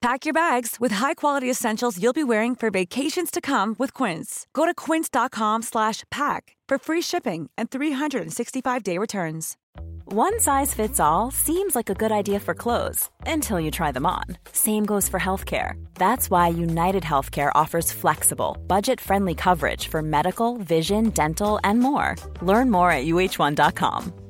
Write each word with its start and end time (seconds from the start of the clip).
Pack 0.00 0.24
your 0.24 0.32
bags 0.32 0.76
with 0.80 0.92
high-quality 0.92 1.50
essentials 1.50 2.02
you'll 2.02 2.14
be 2.14 2.24
wearing 2.24 2.54
for 2.54 2.70
vacations 2.70 3.30
to 3.30 3.38
come 3.40 3.76
with 3.78 3.92
Quince. 3.92 4.46
Go 4.54 4.64
to 4.64 4.72
quince.com 4.72 5.60
slash 5.60 6.04
pack 6.10 6.56
for 6.66 6.78
free 6.78 7.02
shipping 7.02 7.50
and 7.58 7.70
365-day 7.70 8.96
returns. 8.96 9.58
One 10.06 10.40
size 10.40 10.72
fits 10.72 11.00
all 11.00 11.30
seems 11.30 11.76
like 11.76 11.90
a 11.90 11.94
good 11.94 12.10
idea 12.10 12.40
for 12.40 12.54
clothes 12.54 13.10
until 13.26 13.60
you 13.60 13.70
try 13.70 13.92
them 13.92 14.06
on. 14.06 14.24
Same 14.52 14.86
goes 14.86 15.06
for 15.06 15.20
healthcare. 15.20 15.74
That's 15.96 16.30
why 16.30 16.48
United 16.48 17.02
Healthcare 17.02 17.52
offers 17.54 17.92
flexible, 17.92 18.56
budget-friendly 18.66 19.34
coverage 19.34 19.88
for 19.88 20.00
medical, 20.00 20.56
vision, 20.56 21.10
dental, 21.10 21.60
and 21.62 21.78
more. 21.78 22.16
Learn 22.40 22.70
more 22.70 22.90
at 22.90 23.04
uh1.com. 23.04 24.29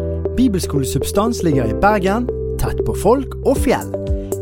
Bibelskole 0.37 0.85
Substans 0.85 1.43
ligger 1.43 1.65
i 1.65 1.73
Bergen, 1.81 2.27
tett 2.59 2.79
på 2.85 2.93
folk 2.95 3.35
og 3.45 3.57
fjell. 3.57 3.89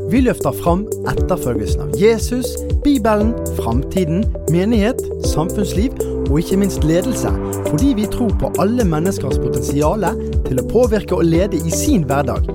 Vi 0.10 0.22
løfter 0.26 0.54
fram 0.58 0.86
etterfølgelsen 1.10 1.82
av 1.88 1.96
Jesus, 1.98 2.56
Bibelen, 2.84 3.34
framtiden, 3.58 4.24
menighet, 4.54 5.02
samfunnsliv 5.26 5.94
og 6.30 6.40
ikke 6.42 6.60
minst 6.62 6.86
ledelse, 6.86 7.32
fordi 7.68 7.94
vi 7.98 8.08
tror 8.10 8.34
på 8.42 8.52
alle 8.62 8.86
menneskers 8.86 9.38
potensial 9.42 10.06
til 10.48 10.62
å 10.62 10.68
påvirke 10.70 11.18
og 11.18 11.26
lede 11.30 11.62
i 11.62 11.74
sin 11.74 12.06
hverdag. 12.10 12.50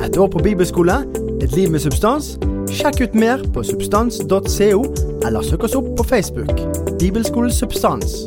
Et 0.00 0.18
år 0.18 0.30
på 0.30 0.42
bibelskole, 0.44 1.02
et 1.40 1.54
liv 1.56 1.70
med 1.70 1.82
substans. 1.82 2.34
Sjekk 2.70 3.02
ut 3.04 3.18
mer 3.18 3.42
på 3.54 3.64
substans.co, 3.66 4.82
eller 5.26 5.46
søk 5.46 5.66
oss 5.66 5.78
opp 5.78 5.94
på 5.98 6.06
Facebook. 6.10 6.54
Bibelskole 6.98 7.52
Substans. 7.54 8.22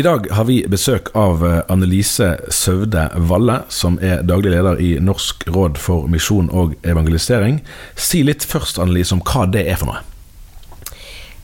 I 0.00 0.02
dag 0.02 0.30
har 0.32 0.46
vi 0.48 0.62
besøk 0.70 1.10
av 1.18 1.42
eh, 1.44 1.58
Annelise 1.68 2.30
Søvde 2.48 3.02
Valle, 3.28 3.58
som 3.68 3.98
er 4.00 4.22
daglig 4.24 4.54
leder 4.54 4.78
i 4.80 4.94
Norsk 5.02 5.42
råd 5.52 5.76
for 5.76 6.06
misjon 6.08 6.46
og 6.56 6.72
evangelisering. 6.88 7.58
Si 8.00 8.22
litt 8.24 8.46
først, 8.48 8.78
Annelise, 8.80 9.12
om 9.12 9.20
hva 9.20 9.42
det 9.52 9.66
er 9.68 9.76
for 9.76 9.90
noe. 9.90 10.00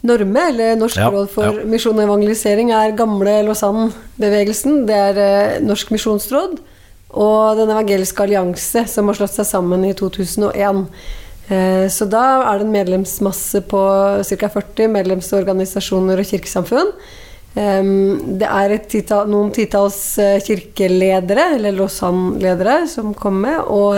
Norme, 0.09 0.47
eller 0.55 0.78
Norsk 0.81 1.03
Ja, 1.03 1.11
råd 1.12 1.28
for 1.34 1.50
ja. 1.50 1.67
misjon 1.69 1.99
og 1.99 2.06
evangelisering, 2.06 2.72
er 2.72 2.97
gamle 2.97 3.34
Lausanne-bevegelsen. 3.50 4.81
Det 4.88 5.03
er 5.11 5.21
eh, 5.27 5.61
Norsk 5.67 5.93
misjonsråd 5.93 6.56
og 7.12 7.61
Den 7.61 7.75
evangeliske 7.77 8.25
allianse, 8.25 8.87
som 8.88 9.12
har 9.12 9.21
slått 9.21 9.37
seg 9.37 9.50
sammen 9.50 9.84
i 9.84 9.93
2001. 10.00 10.83
Eh, 11.50 11.84
Så 11.93 12.09
da 12.09 12.25
er 12.47 12.56
det 12.56 12.71
en 12.71 12.75
medlemsmasse 12.78 13.67
på 13.69 13.84
ca. 14.25 14.53
40 14.59 14.93
medlemsorganisasjoner 14.97 16.25
og 16.25 16.33
kirkesamfunn. 16.33 16.97
Det 17.56 18.49
er 18.49 18.75
et 18.75 18.89
titall, 18.93 19.31
noen 19.33 19.49
titalls 19.55 20.19
eh, 20.21 20.43
kirkeledere, 20.44 21.55
eller 21.56 21.72
Lausanne-ledere, 21.72 22.83
som 22.91 23.15
kommer 23.17 23.47
med, 23.47 23.71
og 23.72 23.97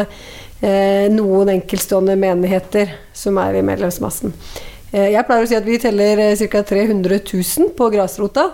eh, 0.62 1.08
noen 1.10 1.50
enkeltstående 1.56 2.14
menigheter 2.20 2.94
som 3.10 3.40
er 3.42 3.58
i 3.58 3.64
medlemsmassen. 3.66 4.36
Eh, 4.92 5.10
Jeg 5.10 5.26
pleier 5.26 5.42
å 5.42 5.50
si 5.50 5.58
at 5.58 5.66
vi 5.66 5.80
teller 5.82 6.22
ca. 6.38 6.62
300 6.70 7.18
000 7.18 7.74
på 7.74 7.92
grasrota. 7.96 8.50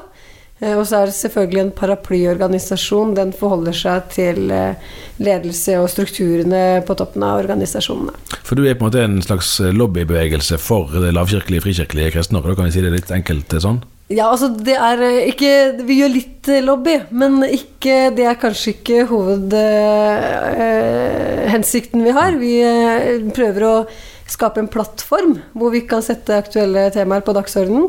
Og 0.65 0.85
så 0.87 1.01
er 1.01 1.11
det 1.11 1.17
selvfølgelig 1.19 1.61
en 1.61 1.71
paraplyorganisasjon. 1.77 3.11
Den 3.19 3.33
forholder 3.37 3.75
seg 3.77 4.05
til 4.15 4.39
ledelse 5.19 5.75
og 5.83 5.89
strukturene 5.93 6.79
på 6.87 6.95
toppen 6.97 7.25
av 7.27 7.43
organisasjonene. 7.43 8.15
For 8.47 8.57
du 8.57 8.63
er 8.63 8.79
på 8.79 8.87
en 8.87 8.89
måte 8.89 9.03
en 9.03 9.19
slags 9.21 9.51
lobbybevegelse 9.75 10.57
for 10.63 10.95
det 11.03 11.11
lavkirkelige, 11.19 11.67
frikirkelige 11.67 12.15
kristne. 12.15 12.41
Da 12.41 12.55
kan 12.55 12.71
vi 12.71 12.77
si 12.79 12.85
det 12.87 12.95
litt 12.95 13.13
enkelt 13.13 13.59
sånn? 13.67 13.83
Ja, 14.13 14.27
altså 14.29 14.51
det 14.53 14.75
er 14.77 15.01
eh, 15.01 15.31
ikke 15.31 15.81
Vi 15.89 15.95
gjør 16.03 16.11
litt 16.13 16.49
eh, 16.53 16.61
lobby, 16.65 16.99
men 17.17 17.41
ikke, 17.47 18.11
det 18.13 18.27
er 18.29 18.35
kanskje 18.37 18.75
ikke 18.75 19.07
hovedhensikten 19.09 22.05
vi 22.05 22.13
har. 22.13 22.37
Vi 22.37 22.61
øh, 22.69 23.33
prøver 23.33 23.65
å 23.65 23.89
skape 24.29 24.61
en 24.61 24.69
plattform 24.69 25.41
hvor 25.57 25.73
vi 25.73 25.89
kan 25.89 26.05
sette 26.05 26.37
aktuelle 26.37 26.93
temaer 26.93 27.25
på 27.25 27.33
dagsordenen. 27.37 27.89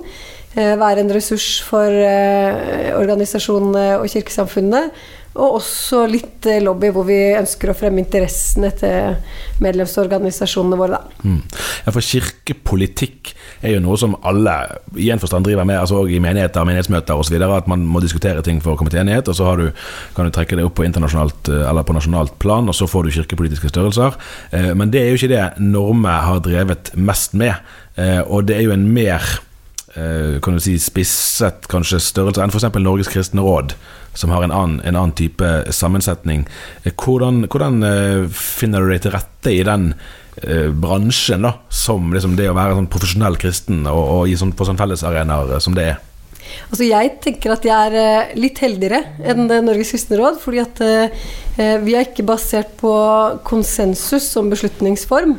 Øh, 0.56 0.80
Være 0.80 1.00
en 1.04 1.12
ressurs 1.12 1.60
for 1.68 1.92
eh, 1.92 2.96
organisasjonene 2.96 4.00
og 4.00 4.08
kirkesamfunnene. 4.16 4.96
Og 5.36 5.58
også 5.58 6.06
litt 6.08 6.48
eh, 6.48 6.62
lobby 6.64 6.90
hvor 6.96 7.04
vi 7.08 7.18
ønsker 7.36 7.72
å 7.72 7.76
fremme 7.76 8.00
interessene 8.00 8.70
til 8.80 9.18
medlemsorganisasjonene 9.64 10.78
våre. 10.80 11.00
Da. 11.00 11.26
Mm. 11.28 11.42
Ja, 11.86 11.92
for 11.92 12.06
kirkepolitikk 12.06 13.34
er 13.66 13.76
jo 13.76 13.82
noe 13.84 14.00
som 14.00 14.16
alle 14.24 14.54
i 15.02 15.10
en 15.12 15.20
forstand 15.20 15.48
driver 15.48 15.68
med, 15.68 15.82
altså 15.82 16.06
i 16.08 16.22
menigheter, 16.24 16.68
menighetsmøter 16.68 17.20
osv. 17.20 17.36
At 17.50 17.68
man 17.72 17.84
må 17.90 18.00
diskutere 18.04 18.44
ting 18.46 18.62
for 18.64 18.74
å 18.74 18.80
komme 18.80 18.94
til 18.94 19.02
enighet, 19.04 19.28
og 19.32 19.36
så 19.38 19.56
du, 19.60 19.66
kan 20.16 20.30
du 20.30 20.36
trekke 20.36 20.60
det 20.60 20.68
opp 20.68 20.78
på 20.80 20.88
internasjonalt 20.88 21.52
eh, 21.52 21.66
eller 21.68 21.88
på 21.88 21.98
nasjonalt 21.98 22.38
plan, 22.40 22.72
og 22.72 22.78
så 22.78 22.88
får 22.88 23.08
du 23.08 23.16
kirkepolitiske 23.18 23.74
størrelser. 23.74 24.16
Eh, 24.56 24.72
Men 24.76 24.94
det 24.94 25.04
er 25.04 25.12
jo 25.12 25.20
ikke 25.20 25.34
det 25.36 25.44
Norme 25.64 26.16
har 26.30 26.40
drevet 26.46 26.94
mest 26.96 27.36
med, 27.36 27.60
og 28.28 28.44
det 28.44 28.58
er 28.58 28.66
jo 28.66 28.74
en 28.74 28.90
mer 28.92 29.24
kan 29.96 30.58
du 30.58 30.60
si, 30.60 30.76
spisset 30.82 31.70
kanskje 31.72 32.02
størrelse 32.04 32.44
enn 32.44 32.52
f.eks. 32.52 32.68
Norges 32.84 33.12
kristne 33.12 33.46
råd, 33.46 33.76
som 34.16 34.34
har 34.36 34.44
en 34.44 34.54
annen, 34.56 34.82
en 34.84 34.96
annen 34.96 35.16
type 35.16 35.52
sammensetning. 35.76 36.46
Eh, 36.84 36.92
Hvordan, 36.92 37.46
hvordan 37.52 37.84
eh, 37.88 38.26
finner 38.32 38.84
du 38.84 38.92
deg 38.92 39.06
til 39.06 39.16
rette 39.16 39.54
i 39.54 39.64
den 39.68 39.94
eh, 40.42 40.68
bransjen, 40.72 41.48
da, 41.48 41.56
som 41.70 42.12
liksom 42.16 42.36
det 42.40 42.50
å 42.52 42.58
være 42.58 42.76
sånn 42.80 42.92
profesjonell 42.92 43.40
kristen 43.40 43.86
og, 43.92 44.04
og 44.18 44.32
i 44.32 44.36
sånn, 44.40 44.56
på 44.56 44.68
sånn 44.68 44.80
fellesarenaer 44.80 45.60
som 45.64 45.78
det 45.78 45.90
er? 45.94 46.04
Altså 46.70 46.88
jeg 46.88 47.12
tenker 47.24 47.56
at 47.56 47.66
jeg 47.68 47.90
er 47.90 47.98
eh, 48.02 48.36
litt 48.40 48.60
heldigere 48.64 49.02
enn 49.24 49.46
eh, 49.50 49.64
Norges 49.66 49.94
kristne 49.96 50.20
råd, 50.20 50.40
fordi 50.44 50.62
at 50.64 50.84
eh, 50.86 51.26
vi 51.86 51.96
er 51.96 52.08
ikke 52.08 52.28
basert 52.28 52.76
på 52.80 52.94
konsensus 53.48 54.28
som 54.34 54.50
beslutningsform. 54.52 55.36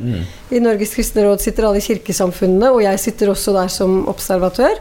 I 0.54 0.62
Norges 0.62 0.94
kristne 0.96 1.26
råd 1.26 1.42
sitter 1.44 1.68
alle 1.68 1.84
kirkesamfunnene, 1.84 2.72
og 2.72 2.84
jeg 2.86 3.02
sitter 3.02 3.32
også 3.32 3.56
der 3.56 3.72
som 3.72 4.04
observatør. 4.10 4.78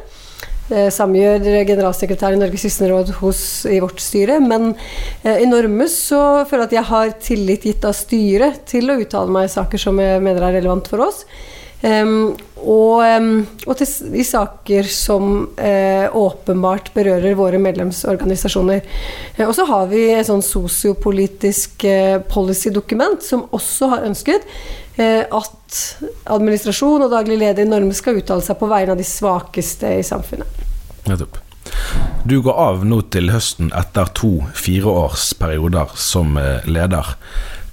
Samme 0.65 1.19
gjør 1.19 1.43
generalsekretæren 1.67 2.39
i 2.39 2.41
Norges 2.41 2.63
kristne 2.65 2.87
råd 2.89 3.11
hos, 3.19 3.39
i 3.69 3.77
vårt 3.83 4.01
styre. 4.01 4.39
Men 4.41 4.71
eh, 5.21 5.43
i 5.43 5.49
Normus 5.49 5.93
så 6.07 6.21
føler 6.49 6.65
jeg 6.65 6.71
at 6.71 6.77
jeg 6.79 6.89
har 6.89 7.11
tillit 7.21 7.67
gitt 7.69 7.85
av 7.85 7.93
styret 7.93 8.63
til 8.71 8.89
å 8.89 8.97
uttale 9.03 9.33
meg 9.33 9.45
i 9.45 9.53
saker 9.53 9.81
som 9.81 10.01
jeg 10.01 10.23
mener 10.25 10.47
er 10.47 10.57
relevant 10.57 10.89
for 10.89 11.05
oss. 11.05 11.21
Em, 11.85 12.33
og, 12.65 13.03
og 13.67 13.75
til, 13.77 13.89
i 14.17 14.23
saker 14.25 14.87
som 14.89 15.51
eh, 15.61 16.07
åpenbart 16.09 16.89
berører 16.95 17.37
våre 17.37 17.59
medlemsorganisasjoner. 17.61 18.81
Eh, 19.35 19.43
og 19.45 19.53
så 19.57 19.67
har 19.69 19.85
vi 19.91 20.07
et 20.15 20.25
sånn 20.25 20.41
sosiopolitisk 20.45 21.85
eh, 21.85 22.17
policy-dokument 22.31 23.21
som 23.21 23.45
også 23.53 23.91
har 23.93 24.09
ønsket 24.09 24.49
eh, 24.97 25.23
at 25.29 25.81
administrasjon 26.33 27.05
og 27.05 27.13
daglig 27.13 27.37
leder 27.43 27.67
i 27.67 27.69
Norge 27.69 27.93
skal 27.97 28.17
uttale 28.21 28.45
seg 28.45 28.57
på 28.57 28.71
vegne 28.71 28.95
av 28.95 29.01
de 29.01 29.05
svakeste 29.05 29.99
i 29.99 30.05
samfunnet. 30.05 30.63
Nettopp. 31.05 31.41
Du 32.25 32.39
går 32.41 32.57
av 32.57 32.85
nå 32.85 33.03
til 33.13 33.29
høsten 33.33 33.69
etter 33.77 34.09
to 34.17 34.39
fireårsperioder 34.57 35.93
som 36.01 36.39
eh, 36.41 36.65
leder. 36.65 37.13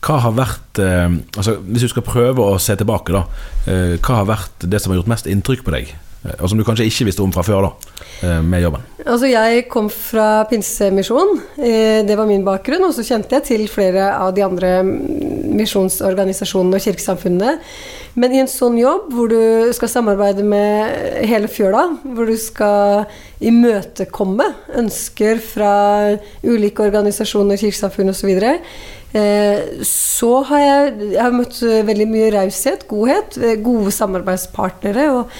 Hva 0.02 0.18
har 0.24 0.32
vært 0.34 0.80
eh, 0.82 1.18
altså 1.38 1.58
Hvis 1.62 1.86
du 1.86 1.92
skal 1.92 2.06
prøve 2.06 2.42
å 2.42 2.58
se 2.62 2.74
tilbake, 2.78 3.14
da. 3.14 3.22
eh, 3.70 3.92
Hva 4.02 4.22
har 4.22 4.32
vært 4.32 4.66
det 4.66 4.80
som 4.82 4.90
har 4.92 4.98
gjort 4.98 5.12
mest 5.12 5.28
inntrykk 5.30 5.62
på 5.66 5.74
deg 5.76 5.92
eh, 5.92 6.34
og 6.40 6.48
som 6.50 6.58
du 6.58 6.64
kanskje 6.66 6.88
ikke 6.90 7.06
visste 7.08 7.22
om 7.22 7.34
fra 7.34 7.44
før, 7.46 7.68
da, 7.68 8.34
med 8.42 8.62
jobben? 8.62 8.82
Altså, 9.02 9.26
jeg 9.26 9.64
kom 9.70 9.88
fra 9.90 10.44
Pinsemisjon. 10.46 11.32
Det 11.58 12.14
var 12.14 12.28
min 12.28 12.44
bakgrunn. 12.46 12.84
Og 12.86 12.92
så 12.94 13.02
kjente 13.02 13.34
jeg 13.34 13.46
til 13.48 13.64
flere 13.66 14.12
av 14.14 14.30
de 14.36 14.44
andre 14.46 14.70
misjonsorganisasjonene 15.58 16.78
og 16.78 16.84
kirkesamfunnene. 16.84 17.56
Men 18.14 18.34
i 18.36 18.42
en 18.44 18.50
sånn 18.50 18.78
jobb 18.78 19.10
hvor 19.16 19.30
du 19.32 19.72
skal 19.74 19.90
samarbeide 19.90 20.46
med 20.46 21.26
hele 21.26 21.50
fjøla, 21.50 21.88
hvor 22.14 22.30
du 22.30 22.36
skal 22.38 23.06
imøtekomme 23.42 24.46
ønsker 24.78 25.42
fra 25.42 25.74
ulike 26.46 26.86
organisasjoner, 26.86 27.58
kirkesamfunn 27.58 28.12
osv., 28.12 28.30
så, 29.12 30.30
eh, 30.40 30.46
har 30.48 30.62
jeg, 30.62 30.92
jeg 31.12 31.20
har 31.20 31.36
møtt 31.36 31.58
veldig 31.60 32.08
mye 32.08 32.30
raushet, 32.32 32.86
godhet, 32.88 33.36
eh, 33.36 33.58
gode 33.60 33.92
samarbeidspartnere. 33.92 35.08
Og, 35.12 35.34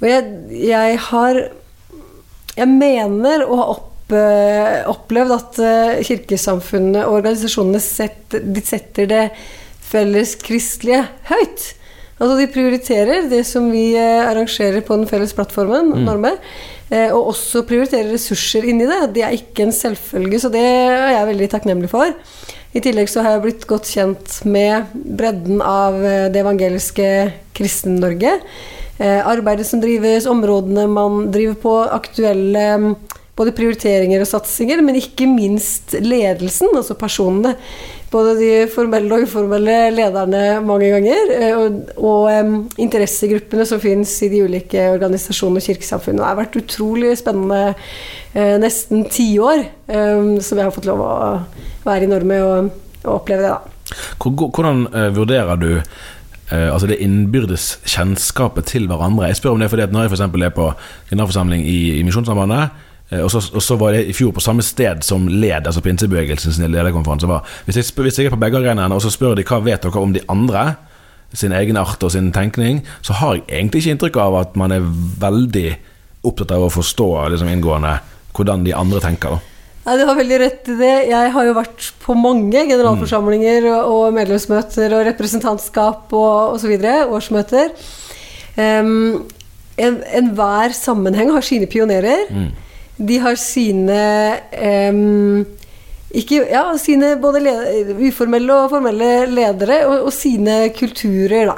og 0.00 0.08
jeg, 0.08 0.30
jeg 0.68 0.98
har 1.10 1.44
Jeg 2.54 2.70
mener 2.70 3.42
å 3.50 3.56
ha 3.58 3.64
opp 3.72 3.90
opplevd 4.14 5.32
at 5.32 5.56
kirkesamfunnet 6.06 7.06
og 7.08 7.16
organisasjonene 7.16 7.80
setter, 7.82 8.44
de 8.44 8.60
setter 8.62 9.08
det 9.10 9.22
felles 9.82 10.36
kristelige 10.38 11.00
høyt. 11.30 11.64
Altså 12.20 12.36
De 12.38 12.46
prioriterer 12.52 13.26
det 13.32 13.40
som 13.48 13.72
vi 13.72 13.96
arrangerer 13.96 14.84
på 14.86 15.00
den 15.00 15.08
felles 15.10 15.32
plattformen, 15.34 15.88
mm. 15.96 16.04
Norme, 16.04 16.34
og 16.92 17.30
også 17.32 17.64
prioritere 17.66 18.12
ressurser 18.12 18.66
inni 18.68 18.84
det. 18.86 19.00
Det 19.16 19.22
er 19.24 19.34
ikke 19.34 19.64
en 19.64 19.72
selvfølge, 19.74 20.38
så 20.42 20.50
det 20.52 20.60
er 20.62 21.14
jeg 21.14 21.30
veldig 21.30 21.48
takknemlig 21.54 21.88
for. 21.90 22.12
I 22.74 22.82
tillegg 22.84 23.08
så 23.10 23.24
har 23.24 23.36
jeg 23.36 23.44
blitt 23.46 23.66
godt 23.70 23.88
kjent 23.88 24.36
med 24.50 24.92
bredden 24.92 25.62
av 25.64 25.96
det 26.34 26.42
evangeliske 26.42 27.08
Kristen-Norge. 27.56 28.36
Arbeidet 29.00 29.66
som 29.66 29.82
drives, 29.82 30.28
områdene 30.30 30.84
man 30.90 31.28
driver 31.34 31.56
på, 31.64 31.74
aktuelle 31.96 32.94
både 33.34 33.54
prioriteringer 33.56 34.22
og 34.22 34.30
satsinger, 34.30 34.82
men 34.84 34.98
ikke 35.00 35.26
minst 35.26 35.96
ledelsen, 35.98 36.70
altså 36.76 36.94
personene. 36.98 37.56
Både 38.14 38.36
de 38.38 38.50
formelle 38.70 39.16
og 39.16 39.26
uformelle 39.26 39.90
lederne 39.90 40.42
mange 40.62 40.90
ganger, 40.92 41.32
og, 41.58 41.78
og 41.98 42.28
um, 42.30 42.52
interessegruppene 42.78 43.66
som 43.66 43.80
finnes 43.82 44.12
i 44.22 44.28
de 44.30 44.44
ulike 44.46 44.84
organisasjonene 44.92 45.58
og 45.58 45.66
kirkesamfunnene. 45.66 46.22
Det 46.22 46.28
har 46.28 46.38
vært 46.38 46.58
utrolig 46.60 47.10
spennende 47.18 47.74
uh, 47.74 48.54
nesten 48.62 49.02
tiår 49.10 49.64
um, 49.90 50.36
som 50.38 50.60
jeg 50.60 50.68
har 50.68 50.74
fått 50.76 50.86
lov 50.90 51.02
å 51.02 51.14
være 51.86 52.06
i 52.06 52.12
Norge 52.12 52.40
og, 52.46 52.70
og 53.02 53.12
oppleve 53.16 53.48
det, 53.48 53.54
da. 53.56 53.96
Hvordan 54.22 54.86
uh, 54.94 55.08
vurderer 55.16 55.58
du 55.60 55.70
altså 56.54 56.86
det 56.86 56.98
innbyrdes 57.00 57.78
kjennskapet 57.88 58.68
til 58.68 58.84
hverandre. 58.86 59.30
Jeg 59.30 59.38
spør 59.40 59.54
om 59.56 59.62
det 59.62 59.70
fordi 59.72 59.86
at 59.86 59.94
når 59.94 60.04
jeg 60.04 60.10
for 60.12 60.42
er 60.44 60.52
på 60.54 60.66
generalforsamling 61.08 61.62
i, 61.66 61.78
i 61.96 62.02
Misjonssambandet, 62.04 62.84
og, 63.12 63.30
så, 63.30 63.40
og, 63.52 63.62
så, 63.62 63.76
var 63.76 63.92
det 63.92 64.06
i 64.08 64.14
fjor 64.16 64.32
på 64.34 64.42
samme 64.42 64.64
sted 64.64 65.04
som 65.04 65.28
LED, 65.28 65.68
altså 65.68 65.82
pinsebevegelsens 65.84 66.58
lederkonferanse 66.62 67.28
var. 67.28 67.46
Hvis 67.66 67.76
jeg, 67.78 67.90
hvis 68.00 68.18
jeg, 68.18 68.30
er 68.30 68.34
på 68.34 68.40
begge 68.40 68.58
arenaene 68.62 68.96
og 68.96 69.04
så 69.04 69.12
spør 69.12 69.36
de 69.38 69.44
hva 69.46 69.60
vet 69.62 69.84
dere 69.84 70.02
om 70.02 70.14
de 70.14 70.24
andre, 70.32 70.74
sin 71.34 71.52
egen 71.52 71.76
art 71.76 72.02
og 72.06 72.12
sin 72.14 72.30
tenkning, 72.32 72.84
så 73.02 73.16
har 73.18 73.40
jeg 73.40 73.48
egentlig 73.48 73.82
ikke 73.82 73.96
inntrykk 73.96 74.20
av 74.22 74.36
at 74.38 74.54
man 74.58 74.72
er 74.72 74.84
veldig 75.20 75.66
opptatt 76.24 76.54
av 76.54 76.66
å 76.66 76.72
forstå 76.72 77.08
liksom, 77.34 77.50
inngående 77.50 77.96
hvordan 78.34 78.64
de 78.66 78.74
andre 78.76 79.02
tenker. 79.02 79.34
da 79.34 79.54
Nei, 79.84 79.98
Du 80.00 80.06
har 80.08 80.16
veldig 80.16 80.40
rett 80.40 80.68
i 80.72 80.78
det. 80.78 80.94
Jeg 81.10 81.32
har 81.34 81.44
jo 81.44 81.56
vært 81.58 81.90
på 82.00 82.16
mange 82.16 82.64
generalforsamlinger 82.70 83.66
og, 83.68 83.90
og 83.92 84.16
medlemsmøter 84.16 84.94
og 84.96 85.04
representantskap 85.10 86.14
og 86.16 86.56
osv. 86.56 86.72
Årsmøter. 87.12 87.74
Um, 88.56 89.24
Enhver 89.76 90.70
en 90.70 90.76
sammenheng 90.78 91.32
har 91.34 91.44
sine 91.44 91.66
pionerer. 91.68 92.30
Mm. 92.30 92.52
De 92.96 93.18
har 93.18 93.36
sine 93.40 94.00
um, 94.92 95.44
ikke, 96.14 96.44
ja, 96.52 96.68
sine 96.78 97.16
både 97.18 97.42
leder, 97.42 97.94
uformelle 98.06 98.54
og 98.54 98.70
formelle 98.70 99.26
ledere, 99.26 99.80
og, 99.88 100.08
og 100.08 100.12
sine 100.14 100.68
kulturer, 100.76 101.50
da. 101.50 101.56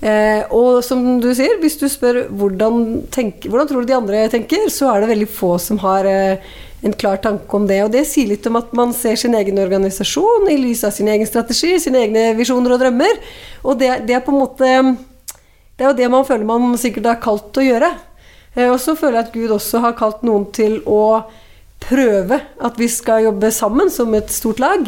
Eh, 0.00 0.46
og 0.56 0.78
som 0.84 1.18
du 1.20 1.28
sier, 1.36 1.58
hvis 1.60 1.76
du 1.76 1.84
spør 1.90 2.22
hvordan, 2.32 3.02
tenker, 3.12 3.50
hvordan 3.52 3.68
tror 3.68 3.84
du 3.84 3.90
de 3.90 3.96
andre 3.98 4.24
tenker, 4.32 4.70
så 4.72 4.94
er 4.94 5.02
det 5.02 5.10
veldig 5.10 5.28
få 5.28 5.56
som 5.60 5.80
har 5.82 6.08
eh, 6.08 6.52
en 6.86 6.94
klar 6.96 7.20
tanke 7.20 7.56
om 7.56 7.66
det. 7.68 7.82
Og 7.84 7.92
det 7.92 8.06
sier 8.08 8.30
litt 8.30 8.46
om 8.48 8.56
at 8.60 8.72
man 8.76 8.94
ser 8.96 9.18
sin 9.20 9.36
egen 9.36 9.60
organisasjon 9.60 10.48
i 10.48 10.56
lys 10.62 10.86
av 10.88 10.94
sin 10.96 11.10
egen 11.12 11.28
strategi, 11.28 11.74
sine 11.82 12.06
egne 12.06 12.30
visjoner 12.38 12.76
og 12.76 12.80
drømmer. 12.80 13.20
Og 13.66 13.76
det, 13.82 13.92
det, 14.08 14.16
er 14.16 14.24
på 14.24 14.32
en 14.32 14.40
måte 14.40 14.70
Det 15.76 15.84
er 15.84 15.90
jo 15.90 15.98
det 15.98 16.08
man 16.12 16.24
føler 16.28 16.48
man 16.48 16.78
sikkert 16.80 17.10
har 17.10 17.20
kalt 17.20 17.60
å 17.60 17.66
gjøre. 17.66 17.92
Eh, 18.54 18.68
og 18.70 18.78
så 18.82 18.96
føler 18.98 19.20
jeg 19.20 19.28
at 19.28 19.36
Gud 19.36 19.54
også 19.56 19.82
har 19.84 19.96
kalt 19.98 20.24
noen 20.26 20.48
til 20.54 20.80
å 20.88 21.22
prøve 21.80 22.40
at 22.60 22.78
vi 22.80 22.90
skal 22.92 23.24
jobbe 23.28 23.52
sammen 23.54 23.90
som 23.92 24.14
et 24.18 24.32
stort 24.34 24.60
lag. 24.62 24.86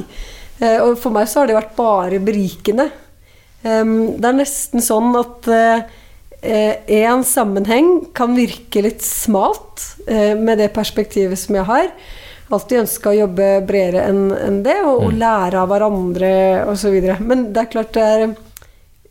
Eh, 0.59 0.79
og 0.83 0.99
for 1.01 1.15
meg 1.15 1.31
så 1.31 1.43
har 1.43 1.51
det 1.51 1.59
vært 1.59 1.77
bare 1.79 2.23
berikende. 2.23 2.91
Det 3.63 4.27
er 4.27 4.35
nesten 4.35 4.83
sånn 4.83 5.13
at 5.15 5.47
én 5.47 5.85
eh, 6.43 7.21
sammenheng 7.23 8.09
kan 8.11 8.35
virke 8.35 8.83
litt 8.83 9.05
smalt 9.07 9.85
med 10.09 10.59
det 10.59 10.73
perspektivet 10.75 11.39
som 11.39 11.61
jeg 11.61 11.69
har. 11.69 11.93
Alltid 12.53 12.81
ønska 12.83 13.13
å 13.13 13.21
jobbe 13.21 13.47
bredere 13.65 14.09
enn 14.11 14.59
det, 14.65 14.81
og, 14.83 14.97
og, 15.07 15.13
mm. 15.13 15.21
lære 15.23 15.61
av 15.61 15.71
hverandre 15.71 16.33
osv. 16.73 16.99
Men 17.23 17.47
det 17.55 17.63
er 17.63 17.71
klart 17.77 17.95
det 17.95 18.09
er, 18.17 18.35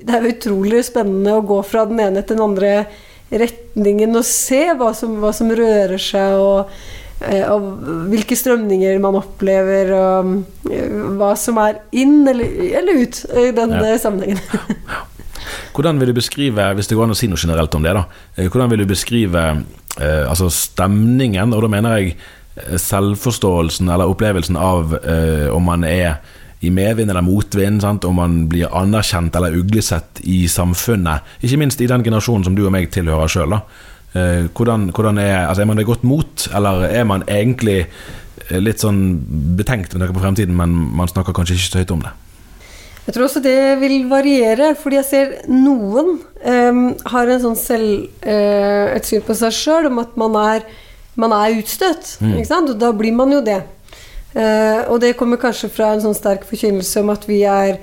det 0.04 0.18
er 0.18 0.28
utrolig 0.34 0.84
spennende 0.86 1.38
å 1.40 1.46
gå 1.48 1.62
fra 1.66 1.88
den 1.88 2.04
ene 2.04 2.26
til 2.26 2.38
den 2.38 2.46
andre 2.50 2.74
retningen 3.32 4.18
og 4.18 4.26
se 4.28 4.64
hva 4.78 4.92
som, 4.98 5.20
hva 5.22 5.32
som 5.36 5.52
rører 5.56 6.02
seg, 6.02 6.36
og, 6.40 6.74
eh, 7.28 7.46
og, 7.48 7.70
hvilke 8.12 8.38
strømninger 8.38 9.00
man 9.04 9.20
opplever, 9.22 9.94
og 9.96 11.16
hva 11.20 11.32
som 11.40 11.62
er 11.64 11.82
inn 11.96 12.22
eller, 12.28 12.60
eller 12.82 13.06
ut 13.06 13.24
i 13.32 13.48
den 13.56 13.78
ja. 13.78 13.96
sammenhengen. 14.02 14.44
Hvordan 15.72 16.00
vil 16.00 16.12
du 16.12 16.18
beskrive, 16.18 16.68
hvis 16.76 16.90
det 16.90 16.98
går 16.98 17.08
an 17.08 17.16
å 17.16 17.18
si 17.18 17.30
noe 17.32 17.40
generelt 17.40 17.74
om 17.76 17.86
det, 17.86 17.96
da, 17.96 18.06
eh, 18.36 18.52
hvordan 18.52 18.72
vil 18.74 18.84
du 18.84 18.92
beskrive 18.92 19.46
eh, 19.56 20.26
altså 20.28 20.52
stemningen, 20.54 21.56
og 21.56 21.66
da 21.66 21.72
mener 21.72 21.98
jeg 21.98 22.14
eh, 22.16 22.78
selvforståelsen 22.82 23.90
eller 23.90 24.12
opplevelsen 24.12 24.60
av 24.60 24.98
eh, 25.02 25.48
om 25.54 25.66
man 25.72 25.88
er 25.88 26.20
i 26.62 26.70
medvind 26.74 27.10
eller 27.10 27.26
motvind, 27.26 27.82
sant? 27.82 28.06
om 28.06 28.20
man 28.22 28.42
blir 28.52 28.70
anerkjent 28.78 29.36
eller 29.38 29.56
uglesett 29.58 30.22
i 30.30 30.44
samfunnet. 30.52 31.26
Ikke 31.42 31.58
minst 31.58 31.82
i 31.82 31.90
den 31.90 32.06
generasjonen 32.06 32.46
som 32.46 32.58
du 32.58 32.66
og 32.68 32.74
meg 32.76 32.92
tilhører 32.94 33.32
sjøl. 33.32 33.56
Eh, 34.14 34.46
hvordan, 34.54 34.92
hvordan, 34.94 35.18
er, 35.24 35.48
altså 35.48 35.64
er 35.64 35.72
man 35.72 35.82
det 35.82 35.88
godt 35.90 36.06
mot, 36.06 36.46
eller 36.54 36.86
er 36.90 37.08
man 37.10 37.26
egentlig 37.26 37.80
eh, 37.82 38.60
litt 38.62 38.84
sånn 38.84 39.02
betenkt 39.58 39.96
med 39.96 40.04
tanke 40.04 40.18
på 40.18 40.26
fremtiden, 40.26 40.58
men 40.58 40.76
man 40.98 41.10
snakker 41.10 41.34
kanskje 41.34 41.58
ikke 41.58 41.72
så 41.72 41.82
høyt 41.82 41.96
om 41.98 42.06
det? 42.06 42.14
Jeg 43.08 43.16
tror 43.16 43.26
også 43.26 43.42
det 43.42 43.58
vil 43.82 44.06
variere, 44.12 44.76
fordi 44.78 45.00
jeg 45.00 45.08
ser 45.10 45.32
noen 45.50 46.20
um, 46.22 46.82
har 47.10 47.32
en 47.34 47.42
sånn 47.42 47.58
selv, 47.58 48.06
uh, 48.22 48.94
et 48.94 49.08
syn 49.10 49.24
på 49.26 49.34
seg 49.40 49.56
sjøl 49.58 49.90
om 49.90 49.98
at 50.04 50.14
man 50.22 50.38
er, 50.38 50.68
man 51.18 51.34
er 51.34 51.58
utstøtt. 51.58 52.20
Mm. 52.22 52.38
Og 52.46 52.76
da 52.78 52.92
blir 52.94 53.16
man 53.18 53.34
jo 53.34 53.42
det. 53.42 53.58
Uh, 54.32 54.88
og 54.92 55.02
det 55.04 55.16
kommer 55.20 55.42
kanskje 55.42 55.70
fra 55.74 55.90
en 55.92 56.04
sånn 56.04 56.16
sterk 56.16 56.46
forkynnelse 56.48 57.04
om 57.04 57.12
at 57.12 57.26
vi 57.28 57.42
er, 57.44 57.82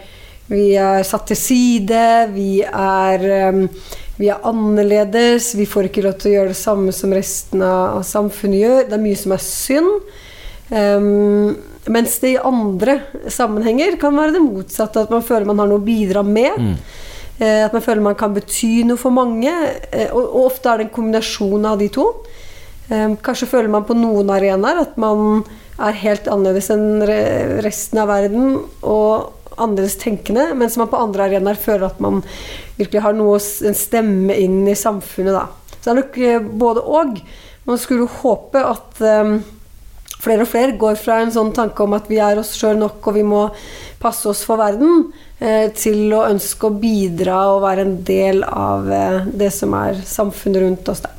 vi 0.49 0.71
er 0.81 1.05
satt 1.05 1.27
til 1.29 1.37
side, 1.37 2.05
vi 2.33 2.63
er, 2.65 3.27
um, 3.53 3.67
vi 4.17 4.31
er 4.33 4.47
annerledes, 4.49 5.53
vi 5.59 5.69
får 5.69 5.91
ikke 5.91 6.07
lov 6.07 6.17
til 6.19 6.33
å 6.33 6.37
gjøre 6.39 6.55
det 6.55 6.61
samme 6.63 6.95
som 6.97 7.13
resten 7.15 7.65
av 7.65 8.01
samfunnet 8.09 8.63
gjør. 8.63 8.87
Det 8.89 8.97
er 8.97 9.05
mye 9.05 9.21
som 9.21 9.37
er 9.37 9.45
synd. 9.45 9.93
Um, 10.69 11.53
mens 11.89 12.19
det 12.21 12.35
i 12.35 12.41
andre 12.45 12.99
sammenhenger 13.33 13.97
kan 14.01 14.17
være 14.17 14.37
det 14.37 14.45
motsatte. 14.45 15.05
At 15.05 15.13
man 15.13 15.25
føler 15.25 15.49
man 15.49 15.61
har 15.63 15.71
noe 15.71 15.81
å 15.81 15.87
bidra 15.87 16.25
med. 16.27 16.59
Mm. 16.59 16.75
Eh, 17.39 17.65
at 17.65 17.75
man 17.75 17.85
føler 17.85 18.03
man 18.03 18.19
kan 18.19 18.35
bety 18.35 18.83
noe 18.89 18.99
for 19.01 19.15
mange. 19.15 19.53
Eh, 19.93 20.11
og, 20.11 20.25
og, 20.25 20.41
ofte 20.51 20.73
er 20.73 20.81
det 20.81 20.89
en 20.89 20.95
kombinasjon 20.97 21.69
av 21.71 21.79
de 21.81 21.89
to. 21.95 22.09
Eh, 22.91 23.15
kanskje 23.25 23.51
føler 23.51 23.71
man 23.73 23.87
på 23.89 23.97
noen 23.99 24.33
arenaer 24.35 24.83
at 24.83 24.99
man 25.01 25.45
er 25.79 26.01
helt 26.03 26.29
annerledes 26.31 26.71
enn 26.75 27.05
resten 27.65 28.01
av 28.03 28.11
verden. 28.11 28.57
Og 28.83 29.35
annerledes 29.59 29.99
tenkende, 29.99 30.53
mens 30.59 30.79
man 30.79 30.91
på 30.91 31.01
andre 31.01 31.29
arenaer 31.29 31.59
føler 31.59 31.89
at 31.89 32.01
man 32.03 32.23
virkelig 32.79 33.05
har 33.05 33.17
noe, 33.17 33.39
en 33.39 33.77
stemme 33.77 34.37
inn 34.39 34.63
i 34.71 34.79
samfunnet. 34.79 35.35
Da. 35.35 35.79
Så 35.79 35.85
det 35.85 35.93
er 35.93 36.01
nok 36.03 36.19
eh, 36.23 36.51
både 36.65 36.85
og. 36.85 37.23
Man 37.69 37.81
skulle 37.81 38.09
håpe 38.23 38.63
at 38.65 39.01
um, 39.05 39.35
flere 40.23 40.45
og 40.47 40.49
flere 40.51 40.77
går 40.81 40.97
fra 41.01 41.19
en 41.23 41.35
sånn 41.35 41.53
tanke 41.57 41.85
om 41.85 41.97
at 41.99 42.09
vi 42.09 42.21
er 42.23 42.41
oss 42.41 42.55
sjøl 42.57 42.79
nok 42.81 43.11
og 43.11 43.19
vi 43.19 43.25
må 43.27 43.43
passe 44.01 44.29
oss 44.31 44.45
for 44.47 44.61
verden, 44.61 45.11
eh, 45.43 45.69
til 45.77 46.15
å 46.15 46.25
ønske 46.31 46.69
å 46.69 46.79
bidra 46.81 47.43
og 47.53 47.65
være 47.67 47.85
en 47.85 47.97
del 48.07 48.45
av 48.47 48.91
eh, 48.93 49.29
det 49.43 49.51
som 49.55 49.75
er 49.79 50.01
samfunnet 50.07 50.65
rundt 50.65 50.91
oss. 50.93 51.03
Der. 51.05 51.15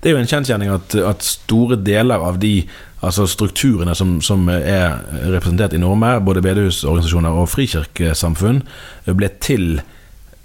Det 0.00 0.10
er 0.10 0.16
jo 0.16 0.22
en 0.22 0.30
kjensgjerning 0.30 0.72
at, 0.74 0.94
at, 1.00 1.24
store 1.26 1.78
deler 1.80 2.22
av 2.22 2.38
de 2.42 2.58
altså 3.04 3.26
strukturene 3.30 3.94
som, 3.96 4.16
som 4.24 4.48
er 4.48 4.98
representert 5.32 5.74
i 5.76 5.80
Norge, 5.82 6.16
både 6.24 6.42
bedehusorganisasjoner 6.44 7.40
og 7.40 7.50
frikirkesamfunn, 7.52 8.62
ble 9.12 9.30
til 9.44 9.82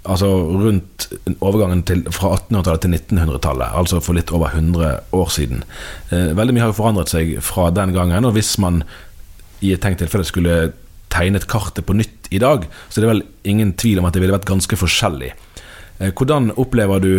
altså 0.08 0.28
rundt 0.32 1.08
overgangen 1.44 1.82
til, 1.84 2.04
fra 2.14 2.32
1800-tallet 2.38 2.84
til 2.84 2.94
1900-tallet, 2.96 3.74
altså 3.76 4.00
for 4.00 4.16
litt 4.16 4.32
over 4.32 4.54
100 4.54 5.12
år 5.16 5.32
siden. 5.32 5.64
Eh, 6.10 6.30
veldig 6.36 6.56
mye 6.56 6.64
har 6.64 6.72
jo 6.72 6.78
forandret 6.78 7.12
seg 7.12 7.34
fra 7.44 7.68
den 7.74 7.92
gangen, 7.96 8.24
og 8.24 8.36
hvis 8.36 8.54
man 8.62 8.82
i 9.60 9.74
et 9.74 9.82
tenkt 9.84 10.00
tilfelle 10.00 10.24
skulle 10.24 10.72
tegnet 11.12 11.48
kartet 11.50 11.84
på 11.84 11.96
nytt 11.98 12.30
i 12.32 12.40
dag, 12.40 12.64
så 12.88 13.00
er 13.00 13.04
det 13.04 13.12
vel 13.12 13.24
ingen 13.50 13.74
tvil 13.76 14.00
om 14.00 14.08
at 14.08 14.16
det 14.16 14.22
ville 14.22 14.36
vært 14.36 14.48
ganske 14.48 14.78
forskjellig. 14.80 15.34
Eh, 16.00 16.12
hvordan 16.16 16.54
opplever 16.56 17.04
du 17.04 17.12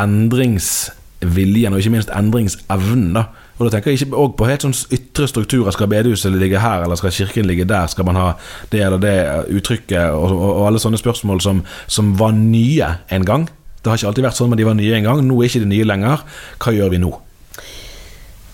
endringsviljen, 0.00 1.72
og 1.72 1.78
ikke 1.78 1.94
minst 1.94 2.14
endringsevnen? 2.14 3.14
da? 3.20 3.28
Og 3.54 3.66
da 3.66 3.70
tenker 3.70 3.92
jeg 3.92 4.02
ikke 4.02 4.22
på 4.34 4.48
helt 4.48 4.64
sånn 4.66 4.76
ytre 4.94 5.28
strukturer. 5.30 5.74
Skal 5.74 5.90
bedehuset 5.90 6.34
ligge 6.34 6.62
her, 6.62 6.82
eller 6.84 6.98
skal 6.98 7.14
kirken 7.14 7.46
ligge 7.46 7.66
der? 7.70 7.86
Skal 7.90 8.06
man 8.08 8.18
ha 8.18 8.30
det 8.72 8.82
eller 8.82 9.02
det 9.02 9.18
uttrykket? 9.54 10.10
Og, 10.10 10.32
og, 10.32 10.48
og 10.48 10.64
alle 10.70 10.82
sånne 10.82 10.98
spørsmål 10.98 11.42
som, 11.44 11.62
som, 11.86 12.14
var 12.18 12.34
nye 12.34 12.96
en 13.14 13.28
gang. 13.28 13.46
Det 13.80 13.92
har 13.92 14.00
ikke 14.00 14.10
alltid 14.10 14.26
vært 14.26 14.40
sånn, 14.40 14.50
men 14.50 14.58
de 14.58 14.66
var 14.66 14.78
nye 14.78 14.98
en 14.98 15.06
gang. 15.06 15.22
Nå 15.22 15.38
er 15.38 15.50
ikke 15.50 15.62
de 15.62 15.70
nye 15.70 15.86
lenger. 15.86 16.26
Hva 16.58 16.74
gjør 16.74 16.92
vi 16.96 17.02
nå? 17.04 17.12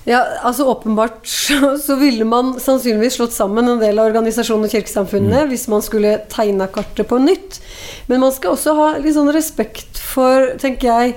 Ja, 0.08 0.20
altså 0.42 0.64
Åpenbart 0.72 1.26
så, 1.28 1.96
ville 2.00 2.24
man 2.24 2.54
sannsynligvis 2.60 3.18
slått 3.18 3.36
sammen 3.36 3.68
en 3.68 3.82
del 3.82 4.00
av 4.00 4.08
organisasjonen 4.08 4.66
og 4.66 4.72
kirkesamfunnet 4.72 5.44
mm. 5.44 5.50
hvis 5.52 5.66
man 5.70 5.84
skulle 5.84 6.16
tegna 6.32 6.68
kartet 6.72 7.08
på 7.08 7.20
nytt. 7.20 7.60
Men 8.08 8.24
man 8.24 8.34
skal 8.36 8.56
også 8.56 8.76
ha 8.78 8.88
litt 8.98 9.16
sånn 9.16 9.32
respekt 9.32 10.00
for, 10.00 10.54
tenker 10.60 10.90
jeg 10.90 11.14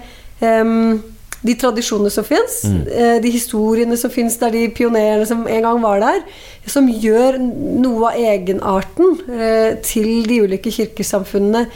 um, 0.63 0.99
de 1.43 1.55
tradisjonene 1.59 2.11
som 2.13 2.25
fins, 2.27 2.61
mm. 2.63 2.79
Eh, 2.87 3.17
de 3.23 3.31
historiene 3.33 3.97
som 3.99 4.11
fins 4.13 4.37
der, 4.39 4.55
de 4.55 4.69
pionerene 4.75 5.27
som 5.27 5.43
en 5.43 5.67
gang 5.67 5.81
var 5.83 6.01
der, 6.03 6.23
som 6.69 6.87
gjør 6.87 7.37
noe 7.39 8.11
av 8.13 8.19
egenarten 8.19 9.17
eh, 9.27 9.69
til 9.83 10.23
de 10.29 10.41
ulike 10.47 10.71
kirkesamfunnene, 10.73 11.67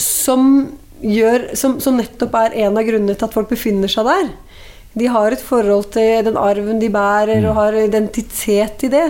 som, 0.00 0.44
gjør, 1.04 1.50
som, 1.58 1.74
som 1.84 1.98
nettopp 1.98 2.36
er 2.40 2.54
en 2.64 2.78
av 2.80 2.86
grunnene 2.86 3.12
til 3.12 3.26
at 3.26 3.34
folk 3.34 3.50
befinner 3.52 3.90
seg 3.92 4.08
der. 4.08 4.30
De 4.98 5.06
har 5.12 5.34
et 5.34 5.42
forhold 5.44 5.90
til 5.94 6.24
den 6.26 6.38
arven 6.40 6.80
de 6.80 6.88
bærer, 6.90 7.42
mm. 7.42 7.48
og 7.50 7.58
har 7.60 7.76
identitet 7.76 8.86
i 8.88 8.92
det. 8.92 9.04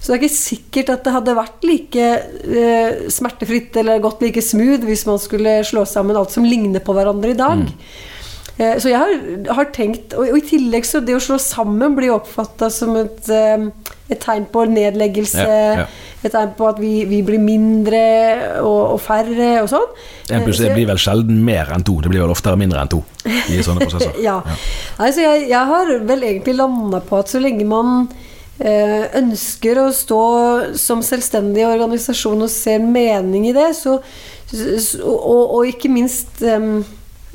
Så 0.00 0.10
det 0.10 0.16
er 0.16 0.22
ikke 0.24 0.34
sikkert 0.34 0.92
at 0.94 1.04
det 1.06 1.14
hadde 1.14 1.36
vært 1.38 1.66
like 1.68 2.06
eh, 2.10 3.02
smertefritt 3.12 3.76
eller 3.80 4.02
gått 4.02 4.24
like 4.24 4.42
smooth 4.44 4.86
hvis 4.88 5.06
man 5.08 5.20
skulle 5.22 5.60
slå 5.68 5.84
sammen 5.88 6.18
alt 6.18 6.34
som 6.34 6.46
ligner 6.46 6.82
på 6.84 6.96
hverandre 6.96 7.34
i 7.34 7.38
dag. 7.38 7.62
Mm. 7.62 8.19
Eh, 8.60 8.76
så 8.82 8.90
jeg 8.90 9.00
har, 9.00 9.12
har, 9.56 9.68
tenkt 9.72 10.12
og, 10.18 10.26
i 10.36 10.42
tillegg 10.44 10.84
så 10.84 11.00
det 11.04 11.14
å 11.16 11.22
slå 11.22 11.38
sammen 11.40 11.94
blir 11.96 12.12
oppfatta 12.12 12.68
som 12.72 12.92
et, 13.00 13.22
eh, 13.32 13.66
et, 14.10 14.20
tegn 14.20 14.44
på 14.52 14.66
nedleggelse. 14.68 15.46
Ja, 15.46 15.60
ja. 15.80 15.90
Et 16.20 16.34
tegn 16.34 16.52
på 16.58 16.66
at 16.68 16.80
vi, 16.82 17.06
vi 17.08 17.22
blir 17.24 17.40
mindre 17.40 18.00
og, 18.60 18.80
og, 18.96 18.98
færre 19.00 19.62
og 19.62 19.70
sånn. 19.72 19.86
En 20.36 20.44
pluss 20.44 20.60
det 20.60 20.74
blir 20.74 20.90
vel 20.90 21.00
sjelden 21.00 21.40
mer 21.46 21.72
enn 21.72 21.86
to. 21.86 21.96
Det 22.04 22.12
blir 22.12 22.20
vel 22.26 22.34
oftere 22.34 22.60
mindre 22.60 22.82
enn 22.82 22.92
to 22.92 23.00
i 23.24 23.62
sånne 23.64 23.86
prosesser. 23.86 24.18
ja. 24.28 24.36
ja. 24.44 24.58
Nei, 24.98 25.12
så 25.16 25.24
jeg, 25.24 25.46
jeg, 25.48 25.62
har 25.72 25.94
vel 26.10 26.28
egentlig 26.28 26.58
landa 26.60 27.00
på 27.00 27.22
at 27.22 27.32
så 27.32 27.40
lenge 27.40 27.64
man 27.64 28.10
eh, 28.60 29.08
ønsker 29.22 29.80
å 29.80 29.88
stå 29.96 30.22
som 30.76 31.00
selvstendig 31.06 31.64
organisasjon 31.70 32.44
og 32.44 32.52
ser 32.52 32.84
mening 32.84 33.48
i 33.48 33.56
det, 33.56 33.70
så, 33.80 33.96
og, 35.00 35.44
og, 35.46 35.60
ikke 35.70 35.88
minst 35.92 36.42
um, 36.44 36.82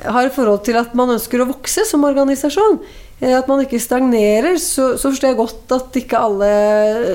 har 0.03 0.27
et 0.27 0.35
forhold 0.35 0.63
til 0.67 0.77
at 0.79 0.93
man 0.97 1.13
ønsker 1.15 1.41
å 1.41 1.49
vokse 1.49 1.85
som 1.87 2.03
organisasjon, 2.07 2.79
eh, 3.21 3.33
at 3.37 3.47
man 3.51 3.63
ikke 3.63 3.79
stagnerer, 3.81 4.59
så, 4.61 4.93
så 4.99 5.11
forstår 5.11 5.31
jeg 5.31 5.39
godt 5.39 5.75
at 5.77 5.99
ikke 6.01 6.21
alle 6.27 6.51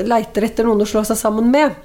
leiter 0.08 0.48
etter 0.48 0.68
noen 0.68 0.84
å 0.84 0.88
slå 0.88 1.04
seg 1.08 1.20
sammen 1.20 1.52
med. 1.52 1.76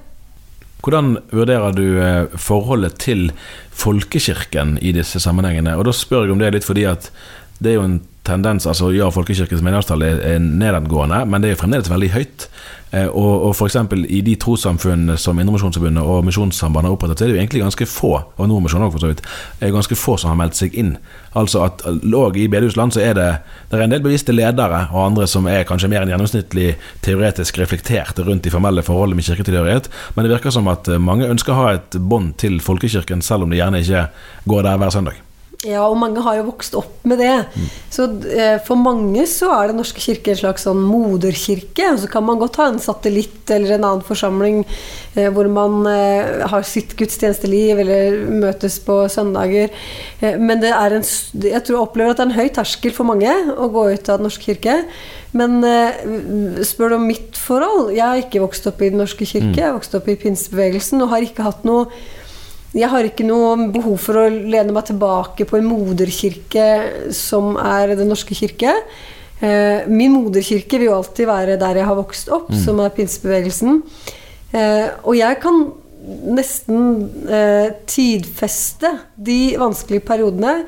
Hvordan 0.86 1.16
vurderer 1.34 1.74
du 1.74 1.86
eh, 1.98 2.36
forholdet 2.40 3.00
til 3.02 3.30
folkekirken 3.76 4.76
i 4.80 4.92
disse 4.96 5.20
sammenhengene? 5.22 5.74
Og 5.76 5.88
da 5.88 5.96
spør 5.96 6.26
jeg 6.26 6.36
om 6.36 6.42
det 6.42 6.52
litt 6.54 6.68
fordi 6.68 6.86
at 6.88 7.10
det 7.58 7.72
er 7.72 7.78
jo 7.78 7.88
en 7.88 8.00
tendens 8.26 8.66
altså 8.68 8.90
Ja, 8.94 9.06
folkekirkens 9.14 9.62
medlemstall 9.64 10.02
er 10.02 10.40
nedadgående, 10.42 11.22
men 11.30 11.42
det 11.42 11.50
er 11.50 11.54
jo 11.54 11.60
fremdeles 11.62 11.90
veldig 11.92 12.10
høyt. 12.14 12.48
Eh, 12.94 13.06
og, 13.06 13.48
og 13.48 13.54
f.eks. 13.56 13.76
i 14.14 14.20
de 14.22 14.36
trossamfunnene 14.38 15.16
som 15.18 15.38
Indremisjonsforbundet 15.42 16.06
og 16.06 16.22
Misjonssambandet 16.26 16.90
har 16.90 16.94
opprettet, 16.94 17.18
så 17.18 17.26
er 17.26 17.32
det 17.32 17.36
jo 17.36 17.40
egentlig 17.40 17.62
ganske 17.64 17.88
få, 17.90 18.12
og 18.36 18.48
Nordmisjonen 18.48 18.86
også 18.86 18.94
for 18.94 19.04
så 19.04 19.10
vidt, 19.10 19.24
er 19.60 19.74
ganske 19.74 19.98
få 19.98 20.16
som 20.22 20.30
har 20.30 20.38
meldt 20.38 20.58
seg 20.60 20.76
inn. 20.78 20.94
Altså 21.36 21.64
at 21.66 21.82
låg 22.06 22.38
i 22.38 22.46
bedehusland 22.52 22.94
så 22.94 23.02
er 23.02 23.18
det, 23.18 23.28
det 23.70 23.80
er 23.80 23.84
en 23.88 23.96
del 23.96 24.06
bevisste 24.06 24.34
ledere 24.36 24.86
og 24.92 25.02
andre 25.02 25.26
som 25.30 25.50
er 25.50 25.66
kanskje 25.68 25.90
mer 25.92 26.06
enn 26.06 26.14
gjennomsnittlig 26.14 26.70
teoretisk 27.04 27.58
reflekterte 27.60 28.24
rundt 28.26 28.46
de 28.46 28.54
formelle 28.54 28.86
forholdene 28.86 29.18
med 29.18 29.28
kirketilhørighet, 29.28 29.90
men 30.14 30.26
det 30.26 30.36
virker 30.36 30.54
som 30.54 30.70
at 30.70 30.88
mange 31.02 31.28
ønsker 31.28 31.54
å 31.54 31.62
ha 31.64 31.76
et 31.76 31.98
bånd 31.98 32.36
til 32.40 32.60
folkekirken, 32.62 33.24
selv 33.24 33.46
om 33.46 33.52
de 33.52 33.60
gjerne 33.60 33.82
ikke 33.82 34.08
går 34.46 34.68
der 34.70 34.82
hver 34.82 34.94
søndag. 34.94 35.25
Ja, 35.64 35.86
og 35.88 35.96
mange 35.96 36.20
har 36.20 36.36
jo 36.36 36.50
vokst 36.50 36.74
opp 36.76 37.00
med 37.08 37.16
det. 37.22 37.32
Mm. 37.56 37.68
Så 37.92 38.06
eh, 38.28 38.58
for 38.66 38.76
mange 38.76 39.24
så 39.30 39.48
er 39.54 39.70
Den 39.70 39.78
norske 39.80 40.02
kirke 40.02 40.34
en 40.34 40.38
slags 40.38 40.66
sånn 40.66 40.82
moderkirke. 40.84 41.88
Og 41.94 42.02
så 42.02 42.10
kan 42.12 42.26
man 42.26 42.40
godt 42.42 42.58
ha 42.60 42.68
en 42.68 42.82
satellitt 42.82 43.48
eller 43.54 43.76
en 43.76 43.86
annen 43.88 44.04
forsamling 44.04 44.62
eh, 45.16 45.30
hvor 45.32 45.48
man 45.48 45.88
eh, 45.88 46.44
har 46.50 46.66
sitt 46.68 46.92
gudstjenesteliv 46.98 47.80
eller 47.86 48.18
møtes 48.42 48.76
på 48.84 48.98
søndager. 49.12 49.72
Eh, 50.20 50.36
men 50.36 50.60
det 50.60 50.74
er 50.76 50.98
en 50.98 51.06
Jeg 51.06 51.62
tror 51.64 51.78
jeg 51.78 51.82
opplever 51.86 52.12
at 52.12 52.20
det 52.20 52.26
er 52.26 52.30
en 52.34 52.40
høy 52.40 52.52
terskel 52.60 52.92
for 52.92 53.08
mange 53.08 53.32
å 53.56 53.70
gå 53.72 53.88
ut 53.94 54.12
av 54.12 54.20
Den 54.20 54.28
norske 54.28 54.52
kirke. 54.52 54.82
Men 55.36 55.64
eh, 55.64 56.04
spør 56.68 56.92
du 56.92 56.98
om 57.00 57.08
mitt 57.08 57.36
forhold 57.36 57.90
Jeg 57.96 58.04
har 58.04 58.20
ikke 58.20 58.44
vokst 58.44 58.68
opp 58.68 58.84
i 58.84 58.92
Den 58.92 59.00
norske 59.00 59.24
kirke. 59.24 59.54
Mm. 59.54 59.56
Jeg 59.56 59.68
har 59.70 59.76
vokst 59.80 59.96
opp 59.96 60.12
i 60.12 60.20
pinsebevegelsen 60.20 61.00
og 61.00 61.12
har 61.16 61.24
ikke 61.24 61.48
hatt 61.48 61.64
noe 61.64 61.88
jeg 62.76 62.92
har 62.92 63.08
ikke 63.08 63.24
noe 63.24 63.70
behov 63.72 63.96
for 64.02 64.20
å 64.20 64.28
lene 64.28 64.74
meg 64.74 64.88
tilbake 64.90 65.46
på 65.48 65.58
en 65.58 65.68
moderkirke 65.68 66.66
som 67.14 67.54
er 67.60 67.94
Den 67.96 68.10
norske 68.12 68.36
kirke. 68.36 68.74
Eh, 69.40 69.88
min 69.88 70.12
moderkirke 70.12 70.78
vil 70.80 70.90
jo 70.90 70.96
alltid 70.96 71.28
være 71.28 71.56
der 71.60 71.80
jeg 71.80 71.88
har 71.88 71.98
vokst 71.98 72.30
opp, 72.32 72.50
mm. 72.52 72.60
som 72.64 72.80
er 72.84 72.92
pinsebevegelsen. 72.96 73.82
Eh, 74.52 74.88
og 75.04 75.16
jeg 75.16 75.40
kan 75.42 75.62
nesten 76.36 76.82
eh, 77.28 77.72
tidfeste 77.88 78.92
de 79.16 79.56
vanskelige 79.60 80.06
periodene 80.06 80.60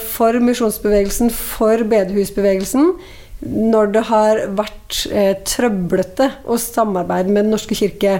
for 0.00 0.32
misjonsbevegelsen, 0.40 1.28
for 1.28 1.82
bedehusbevegelsen, 1.84 2.94
når 3.40 3.92
det 3.94 4.02
har 4.10 4.40
vært 4.52 4.96
eh, 5.08 5.32
trøblete 5.48 6.26
å 6.44 6.58
samarbeide 6.60 7.32
med 7.32 7.46
Den 7.46 7.54
norske 7.54 7.76
kirke. 7.78 8.18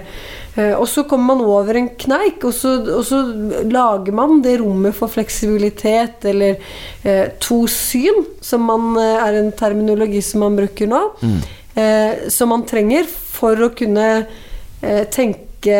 Eh, 0.56 0.72
og 0.72 0.86
så 0.88 1.04
kommer 1.08 1.34
man 1.34 1.44
over 1.44 1.76
en 1.76 1.90
kneik, 2.00 2.40
og 2.48 2.54
så, 2.56 2.72
og 2.96 3.04
så 3.04 3.20
lager 3.68 4.16
man 4.16 4.40
det 4.44 4.56
rommet 4.62 4.96
for 4.96 5.12
fleksibilitet, 5.12 6.24
eller 6.30 6.56
eh, 7.04 7.26
to 7.42 7.62
syn, 7.70 8.24
som 8.40 8.64
man, 8.70 8.94
eh, 9.00 9.18
er 9.26 9.40
en 9.42 9.52
terminologi 9.56 10.22
som 10.24 10.46
man 10.46 10.60
bruker 10.60 10.90
nå, 10.90 11.06
mm. 11.22 11.40
Eh, 11.80 12.26
som 12.34 12.50
man 12.50 12.64
trenger 12.66 13.04
for 13.06 13.60
å 13.62 13.68
kunne 13.78 14.06
eh, 14.18 15.04
tenke 15.14 15.76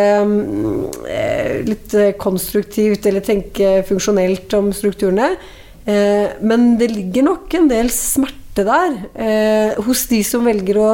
litt 1.66 1.94
konstruktivt 2.20 3.08
eller 3.08 3.24
tenke 3.26 3.80
funksjonelt 3.88 4.54
om 4.54 4.68
strukturene. 4.76 5.32
Men 5.86 6.74
det 6.78 6.90
ligger 6.92 7.24
nok 7.24 7.54
en 7.56 7.68
del 7.70 7.88
smerte 7.94 8.64
der 8.66 8.96
eh, 9.14 9.82
hos 9.86 10.06
de 10.10 10.20
som 10.26 10.44
velger 10.46 10.78
å 10.80 10.92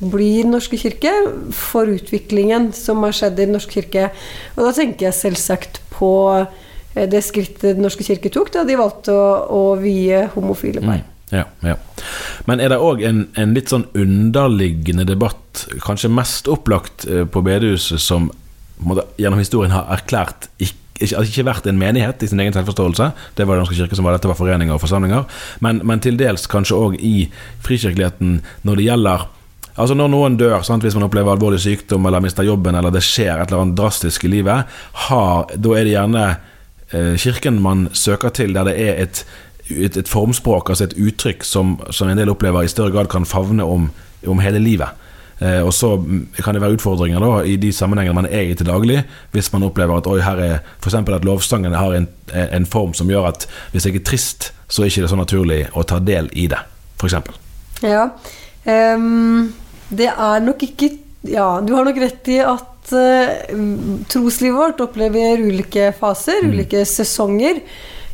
bli 0.00 0.42
Den 0.42 0.54
norske 0.54 0.78
kirke, 0.80 1.10
for 1.52 1.90
utviklingen 1.90 2.70
som 2.72 3.02
har 3.04 3.12
skjedd 3.12 3.36
i 3.36 3.44
Den 3.44 3.56
norske 3.58 3.80
kirke. 3.80 4.08
Og 4.56 4.64
da 4.64 4.72
tenker 4.72 5.10
jeg 5.10 5.18
selvsagt 5.18 5.82
på 5.92 6.12
eh, 6.40 7.06
det 7.10 7.22
skrittet 7.26 7.76
Den 7.76 7.84
norske 7.84 8.06
kirke 8.06 8.32
tok 8.32 8.52
da 8.54 8.64
de 8.64 8.78
valgte 8.80 9.12
å, 9.12 9.30
å 9.52 9.62
vie 9.80 10.24
homofile 10.34 10.80
par. 10.80 11.02
Mm. 11.02 11.06
Ja, 11.30 11.44
ja. 11.62 11.76
Men 12.48 12.58
er 12.58 12.72
det 12.72 12.80
òg 12.82 13.04
en, 13.06 13.28
en, 13.38 13.52
litt 13.54 13.70
sånn 13.70 13.86
underliggende 13.94 15.04
debatt, 15.06 15.66
kanskje 15.84 16.10
mest 16.10 16.50
opplagt 16.50 17.06
eh, 17.06 17.22
på 17.22 17.44
bedehuset, 17.46 18.02
som 18.02 18.32
gjennom 19.20 19.38
historien 19.38 19.74
har 19.74 19.90
erklært 19.92 20.48
ikke 20.58 20.79
ikke, 21.00 21.16
altså 21.16 21.32
ikke 21.32 21.48
vært 21.48 21.66
en 21.70 21.80
menighet 21.80 22.22
i 22.22 22.28
sin 22.30 22.40
egen 22.42 22.54
selvforståelse. 22.54 23.10
Det 23.36 23.46
var 23.46 23.56
Den 23.56 23.64
norske 23.64 23.78
kirke 23.78 23.96
som 23.96 24.06
var 24.06 24.16
dette 24.16 24.28
var 24.28 24.38
foreninger 24.38 24.76
og 24.76 24.82
forsamlinger. 24.82 25.26
Men, 25.64 25.80
men 25.88 26.02
til 26.04 26.18
dels 26.20 26.46
kanskje 26.50 26.76
òg 26.78 26.96
i 27.00 27.30
frikirkeligheten 27.64 28.40
når 28.68 28.80
det 28.80 28.88
gjelder 28.90 29.28
Altså 29.80 29.94
Når 29.96 30.08
noen 30.12 30.34
dør, 30.36 30.58
sant, 30.66 30.82
hvis 30.84 30.96
man 30.98 31.06
opplever 31.06 31.32
alvorlig 31.32 31.60
sykdom 31.62 32.04
eller 32.04 32.20
mister 32.20 32.44
jobben, 32.44 32.76
eller 32.76 32.92
det 32.92 33.00
skjer 33.06 33.38
et 33.38 33.48
eller 33.48 33.62
annet 33.62 33.78
drastisk 33.78 34.26
i 34.26 34.32
livet, 34.32 34.66
har, 35.06 35.52
da 35.56 35.76
er 35.78 35.86
det 35.86 35.94
gjerne 35.94 36.24
eh, 36.90 37.14
kirken 37.22 37.60
man 37.64 37.86
søker 37.96 38.34
til, 38.34 38.52
der 38.58 38.66
det 38.68 38.74
er 38.82 39.00
et, 39.06 39.22
et, 39.70 39.96
et 40.02 40.10
formspråk, 40.10 40.68
altså 40.74 40.88
et 40.88 40.98
uttrykk, 40.98 41.46
som, 41.46 41.78
som, 41.88 42.10
en 42.10 42.20
del 42.20 42.28
opplever 42.28 42.66
i 42.66 42.72
større 42.72 42.92
grad 42.92 43.08
kan 43.14 43.24
favne 43.24 43.64
om, 43.64 43.88
om 44.26 44.42
hele 44.44 44.60
livet. 44.60 44.90
Eh, 45.40 45.60
og 45.64 45.72
så 45.72 45.94
kan 46.44 46.54
det 46.54 46.62
være 46.62 46.76
utfordringer 46.76 47.22
da 47.24 47.32
i 47.48 47.56
de 47.60 47.72
sammenhengene 47.72 48.18
man 48.18 48.28
er 48.28 48.50
i 48.50 48.56
til 48.56 48.68
daglig, 48.68 49.02
hvis 49.32 49.52
man 49.54 49.64
opplever 49.64 49.96
at 49.96 50.08
oi, 50.10 50.18
her 50.24 50.42
er 50.44 50.56
f.eks. 50.82 50.98
at 51.00 51.24
lovsangene 51.24 51.80
har 51.80 51.96
en, 51.96 52.08
en, 52.34 52.66
form 52.68 52.92
som 52.94 53.08
gjør 53.08 53.30
at 53.32 53.46
hvis 53.72 53.88
jeg 53.88 53.96
er 53.96 54.04
trist, 54.04 54.50
så 54.68 54.82
er 54.82 54.88
det 54.88 54.96
ikke 54.96 55.12
så 55.14 55.20
naturlig 55.20 55.62
å 55.72 55.84
ta 55.88 55.98
del 56.04 56.28
i 56.36 56.46
det, 56.52 56.60
f.eks. 57.00 57.16
Ja. 57.80 58.10
Um, 58.68 59.54
det 59.88 60.10
er 60.12 60.44
nok 60.44 60.62
ikke 60.62 60.90
ja, 61.28 61.60
du 61.60 61.74
har 61.76 61.84
nok 61.84 61.98
rett 62.00 62.28
i 62.32 62.38
at 62.40 62.92
eh, 62.96 63.56
troslivet 64.08 64.56
vårt 64.56 64.80
opplever 64.80 65.42
ulike 65.44 65.90
faser, 65.96 66.46
ulike 66.48 66.84
sesonger. 66.88 67.60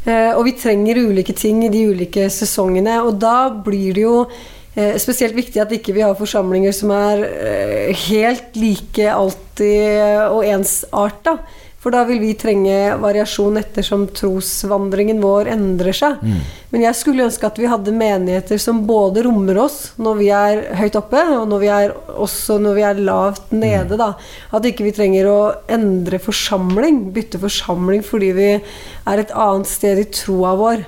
Eh, 0.06 0.32
og 0.34 0.42
vi 0.48 0.56
trenger 0.58 1.04
ulike 1.06 1.34
ting 1.36 1.62
i 1.66 1.70
de 1.70 1.84
ulike 1.92 2.26
sesongene. 2.34 2.98
Og 3.06 3.20
da 3.22 3.48
blir 3.50 3.94
det 3.94 4.02
jo 4.02 4.16
spesielt 5.00 5.36
viktig 5.36 5.62
at 5.62 5.70
ikke 5.72 5.94
vi 5.96 6.04
har 6.04 6.16
forsamlinger 6.18 6.74
som 6.76 6.90
er 6.92 7.22
eh, 7.26 8.02
helt 8.06 8.58
like 8.60 9.06
alltid 9.08 10.26
og 10.28 10.42
ensarta. 10.44 11.38
For 11.86 11.94
da 11.94 12.00
vil 12.02 12.18
vi 12.18 12.32
trenge 12.34 12.96
variasjon 12.98 13.60
ettersom 13.60 14.08
trosvandringen 14.10 15.20
vår 15.22 15.52
endrer 15.52 15.94
seg. 15.94 16.24
Men 16.72 16.82
jeg 16.82 16.98
skulle 16.98 17.28
ønske 17.28 17.46
at 17.46 17.60
vi 17.62 17.68
hadde 17.70 17.94
menigheter 17.94 18.58
som 18.58 18.80
både 18.88 19.22
rommer 19.22 19.60
oss 19.62 19.92
når 20.02 20.18
vi 20.18 20.26
er 20.34 20.64
høyt 20.80 20.98
oppe, 20.98 21.22
og 21.36 21.46
når 21.46 21.62
vi 21.62 21.70
er, 21.70 21.94
også 22.26 22.58
når 22.64 22.74
vi 22.74 22.84
er 22.88 23.04
lavt 23.06 23.54
nede. 23.54 24.00
Da. 24.00 24.10
At 24.50 24.66
ikke 24.66 24.88
vi 24.88 24.96
trenger 24.96 25.30
å 25.30 25.38
endre 25.78 26.18
forsamling, 26.18 27.04
bytte 27.14 27.38
forsamling 27.44 28.02
fordi 28.02 28.32
vi 28.34 28.50
er 28.58 29.22
et 29.22 29.30
annet 29.30 29.70
sted 29.70 30.02
i 30.02 30.10
troa 30.10 30.56
vår. 30.58 30.82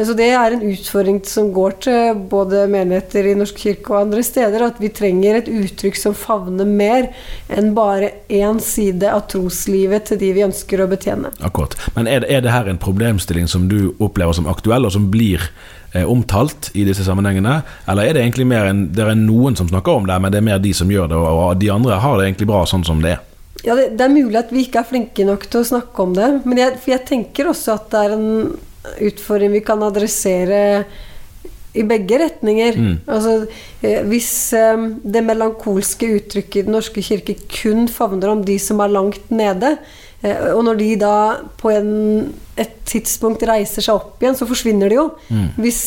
Så 0.00 0.14
det 0.16 0.30
er 0.32 0.54
en 0.54 0.62
utfordring 0.64 1.18
som 1.28 1.50
går 1.52 1.74
til 1.84 2.20
både 2.30 2.62
menigheter 2.72 3.26
i 3.28 3.34
Norsk 3.36 3.58
kirke 3.60 3.92
og 3.92 4.06
andre 4.06 4.22
steder, 4.24 4.62
at 4.64 4.78
vi 4.80 4.88
trenger 4.96 5.40
et 5.40 5.50
uttrykk 5.52 5.98
som 5.98 6.16
favner 6.16 6.68
mer 6.68 7.10
enn 7.52 7.74
bare 7.76 8.12
én 8.32 8.62
side 8.64 9.10
av 9.10 9.26
troslivet 9.28 10.08
til 10.08 10.20
de 10.22 10.32
vi 10.38 10.46
ønsker 10.46 10.80
å 10.80 10.88
betjene. 10.90 11.34
Akkurat. 11.44 11.76
Men 11.96 12.08
er 12.08 12.24
er 12.30 12.40
det 12.40 12.54
her 12.54 12.68
en 12.70 12.80
problemstilling 12.80 13.48
som 13.48 13.68
du 13.68 13.92
opplever 13.98 14.32
som 14.36 14.48
aktuell, 14.48 14.86
og 14.86 14.94
som 14.94 15.10
blir 15.12 15.42
eh, 15.92 16.04
omtalt 16.04 16.70
i 16.72 16.86
disse 16.88 17.04
sammenhengene? 17.04 17.60
Eller 17.88 18.08
er 18.08 18.16
det 18.16 18.24
egentlig 18.24 18.46
mer 18.46 18.70
en, 18.70 18.86
det 18.94 19.04
er 19.04 19.18
noen 19.18 19.58
som 19.58 19.68
snakker 19.68 20.00
om 20.00 20.08
det, 20.08 20.20
men 20.20 20.32
det 20.32 20.40
er 20.40 20.48
mer 20.48 20.62
de 20.62 20.72
som 20.76 20.90
gjør 20.90 21.10
det, 21.12 21.18
og 21.18 21.60
de 21.60 21.70
andre 21.74 22.00
har 22.00 22.16
det 22.16 22.30
egentlig 22.30 22.48
bra 22.48 22.64
sånn 22.64 22.86
som 22.86 23.04
det 23.04 23.18
er? 23.18 23.26
Ja, 23.66 23.76
det, 23.76 23.90
det 23.98 24.06
er 24.06 24.14
mulig 24.14 24.38
at 24.40 24.52
vi 24.54 24.64
ikke 24.64 24.80
er 24.80 24.88
flinke 24.88 25.26
nok 25.28 25.44
til 25.50 25.60
å 25.60 25.68
snakke 25.74 26.04
om 26.06 26.16
det, 26.16 26.30
men 26.48 26.60
jeg, 26.62 26.80
jeg 26.88 27.04
tenker 27.08 27.50
også 27.50 27.76
at 27.76 27.90
det 27.92 28.04
er 28.06 28.16
en 28.16 28.28
utfordring 29.00 29.52
vi 29.52 29.64
kan 29.64 29.82
adressere 29.84 30.60
i 31.72 31.84
begge 31.86 32.18
retninger. 32.18 32.78
Mm. 32.78 32.94
Altså, 33.10 33.34
eh, 33.82 34.02
hvis 34.10 34.30
eh, 34.58 34.86
det 35.04 35.22
melankolske 35.26 36.08
uttrykket 36.18 36.62
i 36.62 36.66
Den 36.66 36.74
norske 36.74 37.02
kirke 37.04 37.36
kun 37.46 37.86
favner 37.90 38.32
om 38.32 38.42
de 38.46 38.58
som 38.62 38.82
er 38.82 38.90
langt 38.90 39.30
nede, 39.30 39.76
eh, 40.22 40.50
og 40.54 40.64
når 40.66 40.80
de 40.80 40.88
da 41.04 41.14
på 41.60 41.70
en, 41.74 41.92
et 42.58 42.74
tidspunkt 42.88 43.46
reiser 43.46 43.86
seg 43.86 43.94
opp 43.94 44.18
igjen, 44.22 44.38
så 44.38 44.48
forsvinner 44.50 44.90
de 44.90 44.98
jo. 44.98 45.06
Mm. 45.30 45.46
Hvis 45.62 45.84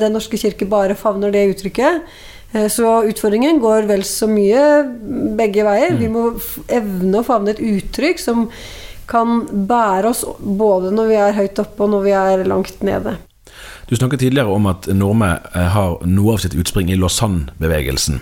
Den 0.00 0.18
norske 0.18 0.40
kirke 0.40 0.66
bare 0.66 0.98
favner 0.98 1.30
det 1.30 1.46
uttrykket. 1.54 2.02
Så 2.50 2.82
utfordringen 3.06 3.60
går 3.62 3.84
vel 3.86 4.00
så 4.02 4.26
mye 4.26 4.82
begge 5.38 5.62
veier. 5.62 5.94
Vi 5.94 6.08
må 6.10 6.32
evne 6.66 7.20
å 7.20 7.26
favne 7.26 7.52
et 7.54 7.62
uttrykk 7.62 8.18
som 8.18 8.48
kan 9.10 9.42
bære 9.68 10.12
oss 10.12 10.22
både 10.38 10.92
når 10.94 11.10
vi 11.10 11.18
er 11.18 11.36
høyt 11.36 11.58
oppe 11.62 11.84
og 11.84 11.92
når 11.94 12.06
vi 12.06 12.14
er 12.16 12.46
langt 12.48 12.84
nede. 12.86 13.16
Du 13.90 13.96
snakket 13.96 14.22
tidligere 14.22 14.54
om 14.54 14.66
at 14.70 14.86
Norme 14.94 15.32
eh, 15.54 15.70
har 15.74 15.98
noe 16.06 16.36
av 16.36 16.44
sitt 16.44 16.54
utspring 16.54 16.92
i 16.92 16.98
Lausanne-bevegelsen. 16.98 18.20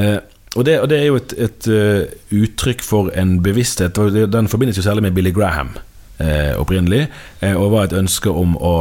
Eh, 0.00 0.16
og, 0.54 0.62
det, 0.64 0.78
og 0.80 0.88
det 0.88 1.00
er 1.02 1.10
jo 1.10 1.18
et, 1.20 1.34
et 1.36 1.68
eh, 1.68 2.14
uttrykk 2.40 2.84
for 2.84 3.12
en 3.12 3.36
bevissthet, 3.44 4.00
og 4.00 4.16
den 4.32 4.48
forbindes 4.48 4.80
jo 4.80 4.86
særlig 4.86 5.04
med 5.08 5.18
Billy 5.18 5.34
Graham 5.34 5.76
opprinnelig, 6.58 7.04
og 7.54 7.68
var 7.70 7.84
et 7.86 7.92
ønske 7.94 8.26
om 8.34 8.56
å 8.58 8.72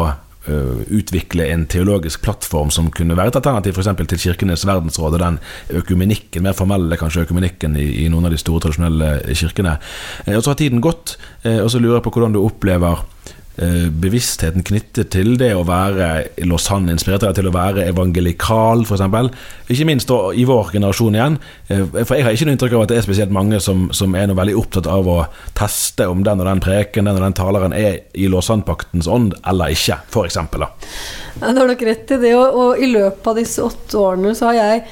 utvikle 0.48 1.48
en 1.52 1.66
teologisk 1.70 2.22
plattform 2.24 2.72
som 2.74 2.90
kunne 2.94 3.18
være 3.18 3.34
et 3.34 3.40
alternativ 3.40 3.78
eksempel 3.82 4.08
til 4.10 4.22
Kirkenes 4.22 4.66
verdensråd 4.68 5.18
og 5.18 5.22
den 5.22 5.40
økumenikken, 5.82 6.44
mer 6.46 6.56
formelle 6.58 6.98
kanskje 7.00 7.26
økumenikken 7.28 7.78
i, 7.80 7.88
i 8.04 8.08
noen 8.12 8.28
av 8.28 8.34
de 8.34 8.42
store 8.42 8.66
tradisjonelle 8.66 9.12
kirkene. 9.38 9.78
Eh, 10.26 10.36
og 10.38 10.44
så 10.44 10.54
har 10.54 10.60
tiden 10.62 10.84
gått, 10.84 11.18
eh, 11.44 11.60
og 11.64 11.72
så 11.72 11.82
lurer 11.82 12.00
jeg 12.00 12.08
på 12.08 12.16
hvordan 12.18 12.36
du 12.36 12.42
opplever 12.44 13.04
eh, 13.04 13.17
bevisstheten 13.58 14.62
knyttet 14.68 15.10
til 15.16 15.32
det 15.40 15.50
å 15.58 15.64
være 15.66 16.08
Lausanne, 16.46 16.94
inspirert 16.94 17.24
deg 17.26 17.38
til 17.40 17.50
å 17.50 17.54
være 17.56 17.88
evangelikal, 17.90 18.84
f.eks. 18.86 19.48
Ikke 19.74 19.88
minst 19.90 20.12
da, 20.12 20.20
i 20.38 20.46
vår 20.48 20.70
generasjon 20.76 21.18
igjen. 21.18 21.40
Eh, 21.74 21.82
For 22.04 22.14
jeg 22.16 22.28
har 22.28 22.38
ikke 22.38 22.50
noe 22.50 22.58
inntrykk 22.58 22.78
av 22.78 22.86
at 22.86 22.94
det 22.94 23.00
er 23.00 23.08
spesielt 23.08 23.34
mange 23.34 23.62
som, 23.64 23.88
som 23.98 24.14
er 24.14 24.30
noe 24.30 24.38
veldig 24.38 24.58
opptatt 24.62 24.90
av 24.92 25.10
å 25.10 25.18
teste 25.58 26.06
om 26.10 26.22
den 26.28 26.44
og 26.44 26.50
den 26.52 26.64
preken, 26.64 27.10
den 27.10 27.18
og 27.18 27.26
den 27.26 27.38
taleren 27.38 27.76
er 27.78 28.04
i 28.14 28.30
Lausanne-paktens 28.30 29.10
ånd 29.10 29.36
eller 29.48 29.74
ikke, 29.74 30.00
f.eks. 30.14 30.38
Ja, 30.38 31.52
du 31.52 31.62
har 31.64 31.70
nok 31.70 31.86
rett 31.90 32.14
i 32.14 32.22
det, 32.22 32.34
og, 32.38 32.62
og 32.62 32.82
i 32.82 32.90
løpet 32.94 33.34
av 33.34 33.42
disse 33.42 33.66
åtte 33.66 34.02
årene 34.02 34.38
så 34.38 34.52
har 34.52 34.62
jeg 34.62 34.88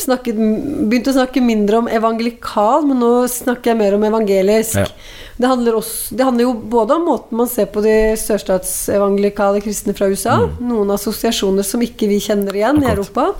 snakket, 0.00 0.38
begynt 0.88 1.10
å 1.10 1.16
snakke 1.18 1.42
mindre 1.44 1.82
om 1.82 1.90
evangelikal, 1.92 2.86
men 2.88 3.02
nå 3.02 3.12
snakker 3.30 3.72
jeg 3.72 3.80
mer 3.82 3.96
om 3.98 4.06
evangelisk. 4.08 4.80
Ja. 4.80 4.86
Det, 5.36 5.48
handler 5.50 5.74
også, 5.80 6.14
det 6.14 6.26
handler 6.26 6.46
jo 6.46 6.52
både 6.70 6.94
om 6.94 7.08
måten 7.08 7.38
man 7.40 7.48
ser 7.50 7.66
på 7.72 7.82
de 7.82 7.94
sørstatsevangelikale 8.20 9.62
kristne 9.64 9.94
fra 9.96 10.06
USA, 10.12 10.36
noen 10.62 10.94
assosiasjoner 10.94 11.66
som 11.66 11.82
ikke 11.82 12.08
vi 12.10 12.20
kjenner 12.22 12.54
igjen 12.54 12.78
i 12.84 12.90
Europa, 12.92 13.32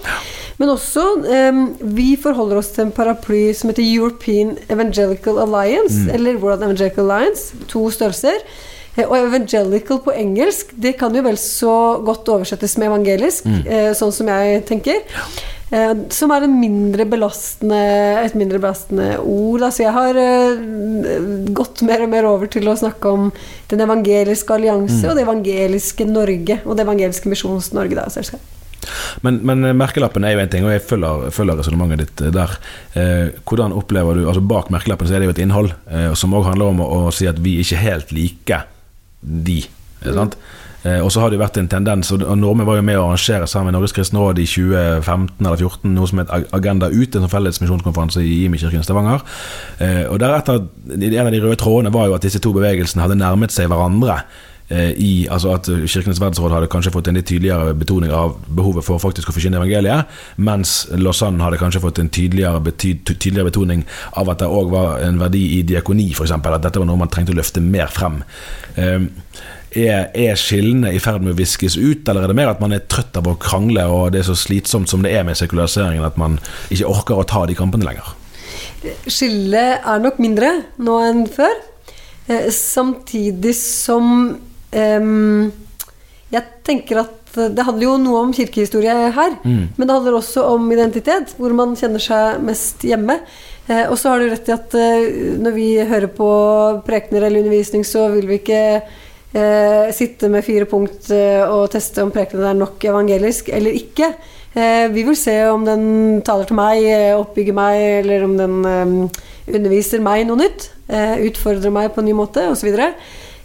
men 0.59 0.75
også 0.75 1.07
um, 1.23 1.65
vi 1.95 2.15
forholder 2.21 2.59
oss 2.59 2.73
til 2.75 2.89
en 2.89 2.95
paraply 2.95 3.47
som 3.55 3.71
heter 3.71 3.87
European 3.87 4.57
Evangelical 4.67 5.39
Alliance, 5.47 6.05
eller 6.15 6.39
World 6.43 6.67
Evangelical 6.67 7.07
Alliance, 7.07 7.55
to 7.71 7.87
størrelser. 7.95 8.43
Eh, 8.95 9.07
Og 9.07 9.17
evangelical 9.19 9.99
på 10.03 10.13
engelsk, 10.15 10.71
det 10.79 10.97
kan 10.99 11.15
jo 11.15 11.23
vel 11.27 11.39
så 11.39 11.99
godt 12.07 12.29
oversettes 12.31 12.77
med 12.79 12.93
evangelisk, 12.93 13.47
mm. 13.47 13.65
sånn 13.99 14.15
som 14.15 14.31
jeg 14.31 14.63
tenker. 14.71 15.03
Eh, 15.71 15.93
Som 16.13 16.33
er 16.35 16.45
en 16.45 16.57
mindre 16.61 17.07
et 17.07 18.35
mindre 18.35 18.59
belastende 18.61 19.19
ord. 19.21 19.63
Altså 19.63 19.87
jeg 19.87 19.95
har 19.97 20.19
eh, 20.21 21.53
gått 21.57 21.83
mer 21.83 22.05
og 22.05 22.11
mer 22.13 22.29
over 22.29 22.51
til 22.51 22.69
å 22.69 22.77
snakke 22.77 23.09
om 23.09 23.31
Den 23.69 23.81
evangeliske 23.81 24.55
allianse 24.55 25.09
og 25.09 25.17
det 25.17 25.25
evangeliske 25.25 26.05
Norge. 26.09 26.61
Og 26.65 26.77
det 26.77 26.85
evangeliske 26.85 27.31
Misjons-Norge, 27.33 27.97
da, 27.97 28.11
selvsagt. 28.13 28.53
Men, 29.25 29.39
men 29.47 29.65
merkelappen 29.79 30.27
er 30.27 30.35
jo 30.35 30.43
en 30.43 30.51
ting, 30.53 30.67
og 30.67 30.75
jeg 30.75 30.85
følger, 30.85 31.31
følger 31.35 31.61
resonnementet 31.61 32.03
ditt 32.05 32.25
eh, 32.27 32.35
der. 32.35 32.57
Eh, 32.99 33.41
hvordan 33.49 33.73
opplever 33.77 34.19
du 34.19 34.27
altså 34.27 34.45
Bak 34.45 34.71
merkelappen 34.75 35.09
så 35.09 35.17
er 35.17 35.25
det 35.25 35.31
jo 35.31 35.37
et 35.37 35.43
innhold 35.45 35.73
eh, 35.89 36.11
som 36.19 36.35
òg 36.37 36.51
handler 36.51 36.75
om 36.75 36.85
å, 36.85 36.91
å 37.09 37.15
si 37.15 37.29
at 37.31 37.41
vi 37.43 37.59
ikke 37.63 37.81
helt 37.81 38.13
liker 38.15 38.69
de. 39.25 39.63
er 40.05 40.13
det? 40.13 40.29
Eh, 40.29 40.51
og 40.85 41.09
så 41.13 41.23
har 41.23 41.31
det 41.33 41.39
jo 41.39 41.41
vært 41.41 41.57
en 41.57 41.69
tendens, 41.73 42.11
og 42.13 42.23
Norme 42.37 42.67
var 42.69 42.77
jo 42.77 42.85
med 42.85 42.99
å 43.01 43.07
arrangere 43.07 43.47
sammen 43.49 43.71
med 43.71 43.79
Norges 43.79 43.95
kristne 43.97 44.21
råd 44.21 44.41
i 44.43 44.45
2015 44.45 45.41
eller 45.47 45.61
2014 45.63 45.95
noe 45.97 46.11
som 46.11 46.21
het 46.21 46.33
Agenda 46.53 46.91
Ut, 46.93 47.15
en 47.17 47.25
sånn 47.25 47.33
felles 47.33 47.61
misjonskonferanse 47.63 48.21
i 48.21 48.43
Imi 48.45 48.61
kirken 48.61 48.83
i 48.83 48.87
Stavanger. 48.87 49.25
Eh, 49.81 50.03
og 50.11 50.19
deretter, 50.21 50.61
En 50.95 51.27
av 51.27 51.33
de 51.33 51.41
røde 51.41 51.57
trådene 51.57 51.93
var 51.95 52.11
jo 52.11 52.19
at 52.19 52.23
disse 52.27 52.41
to 52.43 52.53
bevegelsene 52.53 53.03
hadde 53.05 53.17
nærmet 53.17 53.53
seg 53.55 53.71
hverandre. 53.73 54.19
eh, 54.69 54.93
I, 54.97 55.27
altså 55.31 55.55
at 55.55 55.69
Kirkenes 55.69 56.21
verdensråd 56.21 56.53
hadde 56.53 56.69
kanskje 56.73 56.93
fått 56.93 57.09
en 57.09 57.19
litt 57.19 57.27
tydeligere 57.29 57.75
betoning 57.77 58.13
av 58.13 58.37
behovet 58.49 58.85
for 58.85 59.01
faktisk 59.03 59.29
å 59.29 59.35
forkynne 59.37 59.61
evangeliet, 59.61 60.09
mens 60.37 60.87
Lausanne 60.97 61.45
hadde 61.45 61.61
kanskje 61.61 61.83
fått 61.85 62.01
en 62.01 62.09
tydeligere, 62.09 62.61
tydeligere 62.81 63.51
betoning 63.51 63.85
av 64.17 64.33
at 64.33 64.41
det 64.41 64.49
òg 64.49 64.73
var 64.73 65.01
en 65.05 65.21
verdi 65.21 65.45
i 65.59 65.63
diakoni, 65.69 66.11
f.eks. 66.13 66.33
At 66.33 66.63
dette 66.65 66.81
var 66.81 66.89
noe 66.89 67.01
man 67.01 67.13
trengte 67.13 67.33
å 67.33 67.41
løfte 67.41 67.61
mer 67.65 67.93
frem. 67.93 68.23
Eh, 69.75 69.91
er, 69.91 70.11
er 70.15 70.39
skillene 70.39 70.93
i 70.95 71.01
ferd 71.03 71.25
med 71.25 71.35
å 71.35 71.39
viskes 71.39 71.77
ut, 71.77 72.07
eller 72.07 72.25
er 72.25 72.31
det 72.31 72.39
mer 72.39 72.53
at 72.53 72.63
man 72.63 72.75
er 72.75 72.85
trøtt 72.91 73.17
av 73.19 73.29
å 73.31 73.37
krangle, 73.41 73.87
og 73.91 74.13
det 74.15 74.23
er 74.23 74.29
så 74.29 74.37
slitsomt 74.39 74.91
som 74.91 75.03
det 75.05 75.15
er 75.17 75.27
med 75.27 75.39
sekulariseringen, 75.39 76.05
at 76.07 76.19
man 76.21 76.39
ikke 76.71 76.91
orker 76.91 77.19
å 77.19 77.27
ta 77.29 77.45
de 77.49 77.57
kampene 77.59 77.87
lenger? 77.89 78.15
Skillet 79.09 79.85
er 79.85 80.03
nok 80.05 80.21
mindre 80.23 80.53
nå 80.85 81.01
enn 81.09 81.25
før. 81.33 81.55
Eh, 82.29 82.49
samtidig 82.55 83.53
som 83.59 84.39
em, 84.73 85.53
Jeg 86.33 86.43
tenker 86.65 87.03
at 87.03 87.35
det 87.35 87.65
handler 87.67 87.85
jo 87.85 87.95
noe 87.99 88.21
om 88.25 88.33
kirkehistorie 88.35 89.11
her. 89.15 89.35
Men 89.45 89.87
det 89.87 89.91
handler 89.91 90.17
også 90.19 90.45
om 90.55 90.69
identitet, 90.73 91.35
hvor 91.39 91.53
man 91.55 91.75
kjenner 91.79 92.03
seg 92.03 92.41
mest 92.47 92.83
hjemme. 92.87 93.19
Eh, 93.67 93.87
og 93.89 93.97
så 93.99 94.13
har 94.13 94.21
du 94.21 94.29
rett 94.29 94.49
i 94.51 94.55
at 94.55 94.75
eh, 94.77 95.07
når 95.41 95.55
vi 95.57 95.69
hører 95.89 96.11
på 96.13 96.29
prekener 96.85 97.27
eller 97.27 97.45
undervisning, 97.45 97.85
så 97.87 98.07
vil 98.13 98.29
vi 98.29 98.41
ikke 98.43 98.65
eh, 99.35 99.91
sitte 99.95 100.31
med 100.33 100.47
fire 100.47 100.69
punkt 100.71 101.11
eh, 101.15 101.43
og 101.45 101.69
teste 101.75 102.05
om 102.05 102.13
prekenen 102.15 102.49
er 102.53 102.59
nok 102.59 102.87
evangelisk 102.91 103.51
eller 103.55 103.77
ikke. 103.77 104.13
Eh, 104.55 104.87
vi 104.95 105.03
vil 105.03 105.19
se 105.19 105.35
om 105.51 105.67
den 105.67 106.23
taler 106.27 106.47
til 106.47 106.59
meg, 106.59 106.85
eh, 106.87 107.19
oppbygger 107.19 107.57
meg, 107.57 107.83
eller 108.05 108.25
om 108.29 108.39
den 108.39 108.57
eh, 108.71 109.21
underviser 109.59 110.03
meg 110.05 110.29
noe 110.29 110.45
nytt. 110.45 110.71
Eh, 110.87 111.27
utfordrer 111.27 111.75
meg 111.75 111.91
på 111.95 112.03
en 112.03 112.11
ny 112.11 112.15
måte, 112.17 112.47
osv. 112.53 112.71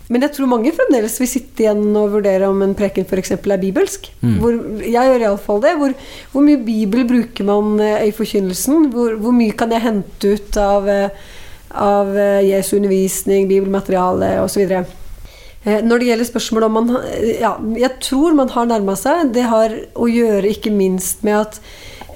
Men 0.09 0.25
jeg 0.25 0.33
tror 0.33 0.49
mange 0.49 0.73
fremdeles 0.73 1.19
vil 1.21 1.29
sitte 1.29 1.65
igjen 1.65 1.97
og 1.97 2.15
vurdere 2.15 2.47
om 2.49 2.61
en 2.65 2.73
preken 2.77 3.05
f.eks. 3.05 3.35
er 3.37 3.61
bibelsk. 3.61 4.07
Hvor, 4.41 4.55
jeg 4.81 5.09
gjør 5.11 5.25
iallfall 5.25 5.61
det. 5.61 5.75
Hvor, 5.77 5.93
hvor 6.31 6.45
mye 6.45 6.61
bibel 6.65 7.05
bruker 7.09 7.45
man 7.45 7.77
i 7.77 8.09
forkynnelsen? 8.17 8.89
Hvor, 8.93 9.19
hvor 9.21 9.35
mye 9.37 9.53
kan 9.53 9.69
jeg 9.69 9.85
hente 9.85 10.33
ut 10.33 10.57
av, 10.57 10.89
av 11.69 12.17
Jesu 12.41 12.79
undervisning, 12.79 13.45
bibelmateriale 13.53 14.39
osv.? 14.41 14.73
Eh, 15.69 15.83
Når 15.85 16.01
det 16.01 16.09
gjelder 16.09 16.29
spørsmålet 16.31 16.69
om 16.71 16.77
man 16.79 16.97
Ja, 17.39 17.53
jeg 17.77 17.93
tror 18.01 18.33
man 18.37 18.49
har 18.55 18.65
nærma 18.71 18.97
seg. 18.97 19.29
Det 19.35 19.45
har 19.51 19.75
å 19.95 20.09
gjøre 20.09 20.49
ikke 20.49 20.73
minst 20.73 21.21
med 21.27 21.37
at 21.43 21.61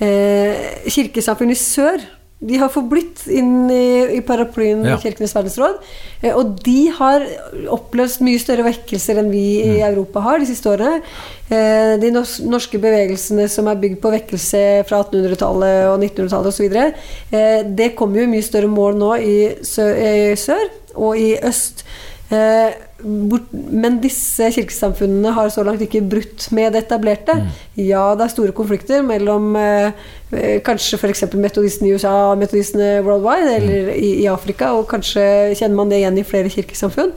eh, 0.01 0.83
kirkesamfunnet 0.89 1.53
i 1.57 1.61
sør 1.61 2.01
De 2.43 2.57
har 2.59 2.67
forblitt 2.73 3.21
inn 3.31 3.69
i, 3.71 4.17
i 4.17 4.21
paraplyen 4.25 4.81
Ja. 4.83 4.97
Kirkenes 4.99 5.31
verdensråd. 5.35 5.77
Eh, 6.21 6.33
og 6.35 6.57
de 6.65 6.89
har 6.91 7.23
opplevd 7.71 8.19
mye 8.27 8.41
større 8.41 8.65
vekkelser 8.67 9.21
enn 9.21 9.29
vi 9.31 9.43
i 9.61 9.69
Mm. 9.77 9.85
Europa 9.93 10.19
har 10.25 10.39
de 10.41 10.49
siste 10.49 10.67
årene. 10.67 10.99
Eh, 11.47 11.93
de 12.03 12.09
norske 12.11 12.81
bevegelsene 12.83 13.47
som 13.49 13.69
er 13.71 13.79
bygd 13.79 14.01
på 14.03 14.11
vekkelse 14.11 14.83
fra 14.89 14.99
1800-tallet 15.05 15.87
og 15.93 16.01
1900-tallet 16.03 16.51
osv., 16.51 16.75
eh, 17.31 17.63
det 17.79 17.93
kommer 17.95 18.19
jo 18.19 18.27
i 18.27 18.33
mye 18.35 18.43
større 18.43 18.67
mål 18.67 18.99
nå 18.99 19.13
i 19.23 19.37
sør, 19.63 19.95
i 19.95 20.35
sør 20.35 20.67
og 20.95 21.15
i 21.17 21.37
øst. 21.47 21.85
Eh, 22.33 22.75
men 23.03 23.99
disse 24.01 24.47
kirkesamfunnene 24.55 25.33
har 25.35 25.51
så 25.53 25.63
langt 25.65 25.83
ikke 25.83 26.01
brutt 26.07 26.45
med 26.55 26.73
det 26.73 26.85
etablerte. 26.85 27.35
Ja, 27.77 28.05
det 28.17 28.25
er 28.25 28.31
store 28.31 28.55
konflikter 28.55 29.03
mellom 29.05 29.57
eh, 29.59 29.91
eh, 30.31 30.55
kanskje 30.65 30.97
f.eks. 31.01 31.25
metodistene 31.35 31.91
i 31.91 31.97
USA 31.97 32.13
og 32.31 32.39
metodistene 32.41 33.03
worldwide, 33.05 33.57
eller 33.59 33.91
i, 33.97 34.25
Afrika, 34.31 34.71
og 34.77 34.87
kanskje 34.91 35.25
kjenner 35.59 35.77
man 35.81 35.91
det 35.91 36.01
igjen 36.01 36.21
i 36.21 36.25
flere 36.27 36.53
kirkesamfunn. 36.53 37.13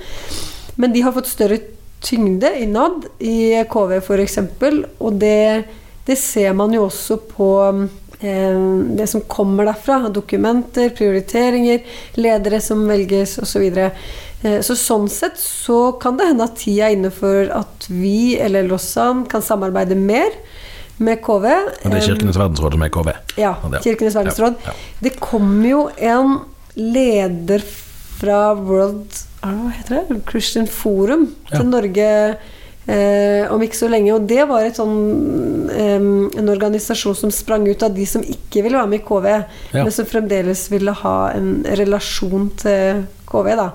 Men 0.76 0.92
de 0.92 1.04
har 1.06 1.14
fått 1.16 1.30
større 1.30 1.60
tyngde 2.04 2.50
innad 2.60 3.06
i 3.22 3.62
KV 3.70 4.00
f.eks., 4.02 4.40
og 4.98 5.20
det, 5.22 5.64
det 6.08 6.18
ser 6.20 6.52
man 6.58 6.74
jo 6.74 6.88
også 6.90 7.20
på 7.30 7.52
eh, 7.70 7.86
det 8.20 9.06
som 9.10 9.20
kommer 9.28 9.66
derfra. 9.68 10.08
Dokumenter, 10.08 10.88
prioriteringer, 10.96 11.82
ledere 12.16 12.60
som 12.64 12.86
velges 12.88 13.38
osv. 13.38 13.50
Så, 13.56 13.60
videre. 13.60 13.90
eh, 14.42 14.60
så 14.64 14.76
sånn 14.76 15.08
sett 15.10 15.36
så 15.40 15.92
kan 16.00 16.16
det 16.16 16.26
hende 16.30 16.44
at 16.44 16.56
tida 16.60 16.88
er 16.88 16.96
inne 16.96 17.10
for 17.12 17.48
at 17.52 17.86
vi, 17.88 18.36
eller 18.40 18.66
Lossan 18.68 19.24
kan 19.28 19.42
samarbeide 19.42 19.96
mer 19.96 20.30
med 20.98 21.20
KV. 21.20 21.44
Og 21.84 21.90
det 21.92 21.98
er 22.00 22.06
Kirkenes 22.08 22.38
verdensråd 22.40 22.72
som 22.72 22.82
er 22.86 22.88
KV. 22.94 23.08
Ja, 23.36 23.54
Ja. 23.72 23.80
Kirkenes 23.84 24.14
verdensråd. 24.16 24.54
Ja, 24.64 24.72
ja. 24.72 25.00
Det 25.02 25.18
kom 25.20 25.64
jo 25.64 25.88
en 25.98 26.38
leder 26.76 27.60
fra 28.16 28.54
World 28.54 29.12
Hva 29.42 29.70
heter 29.76 30.00
det? 30.08 30.22
Christian 30.30 30.66
Forum 30.66 31.34
Ja. 31.50 31.58
til 31.58 31.66
Norge 31.68 32.36
eh, 32.86 33.46
om 33.52 33.62
ikke 33.62 33.78
så 33.78 33.88
lenge. 33.90 34.14
Og 34.14 34.26
det 34.28 34.44
var 34.48 34.64
et 34.66 34.78
sånn, 34.78 35.70
eh, 35.70 35.96
en 35.96 36.52
organisasjon 36.52 37.16
som 37.18 37.32
sprang 37.34 37.66
ut 37.68 37.82
av 37.82 37.94
de 37.94 38.06
som 38.06 38.22
ikke 38.22 38.62
ville 38.62 38.78
være 38.78 38.90
med 38.92 39.00
i 39.00 39.04
KV, 39.06 39.26
Ja. 39.74 39.82
men 39.84 39.92
som 39.92 40.06
fremdeles 40.06 40.68
ville 40.70 40.92
ha 40.92 41.30
en 41.34 41.64
relasjon 41.64 42.50
til 42.56 43.04
KV. 43.26 43.56
da. 43.56 43.70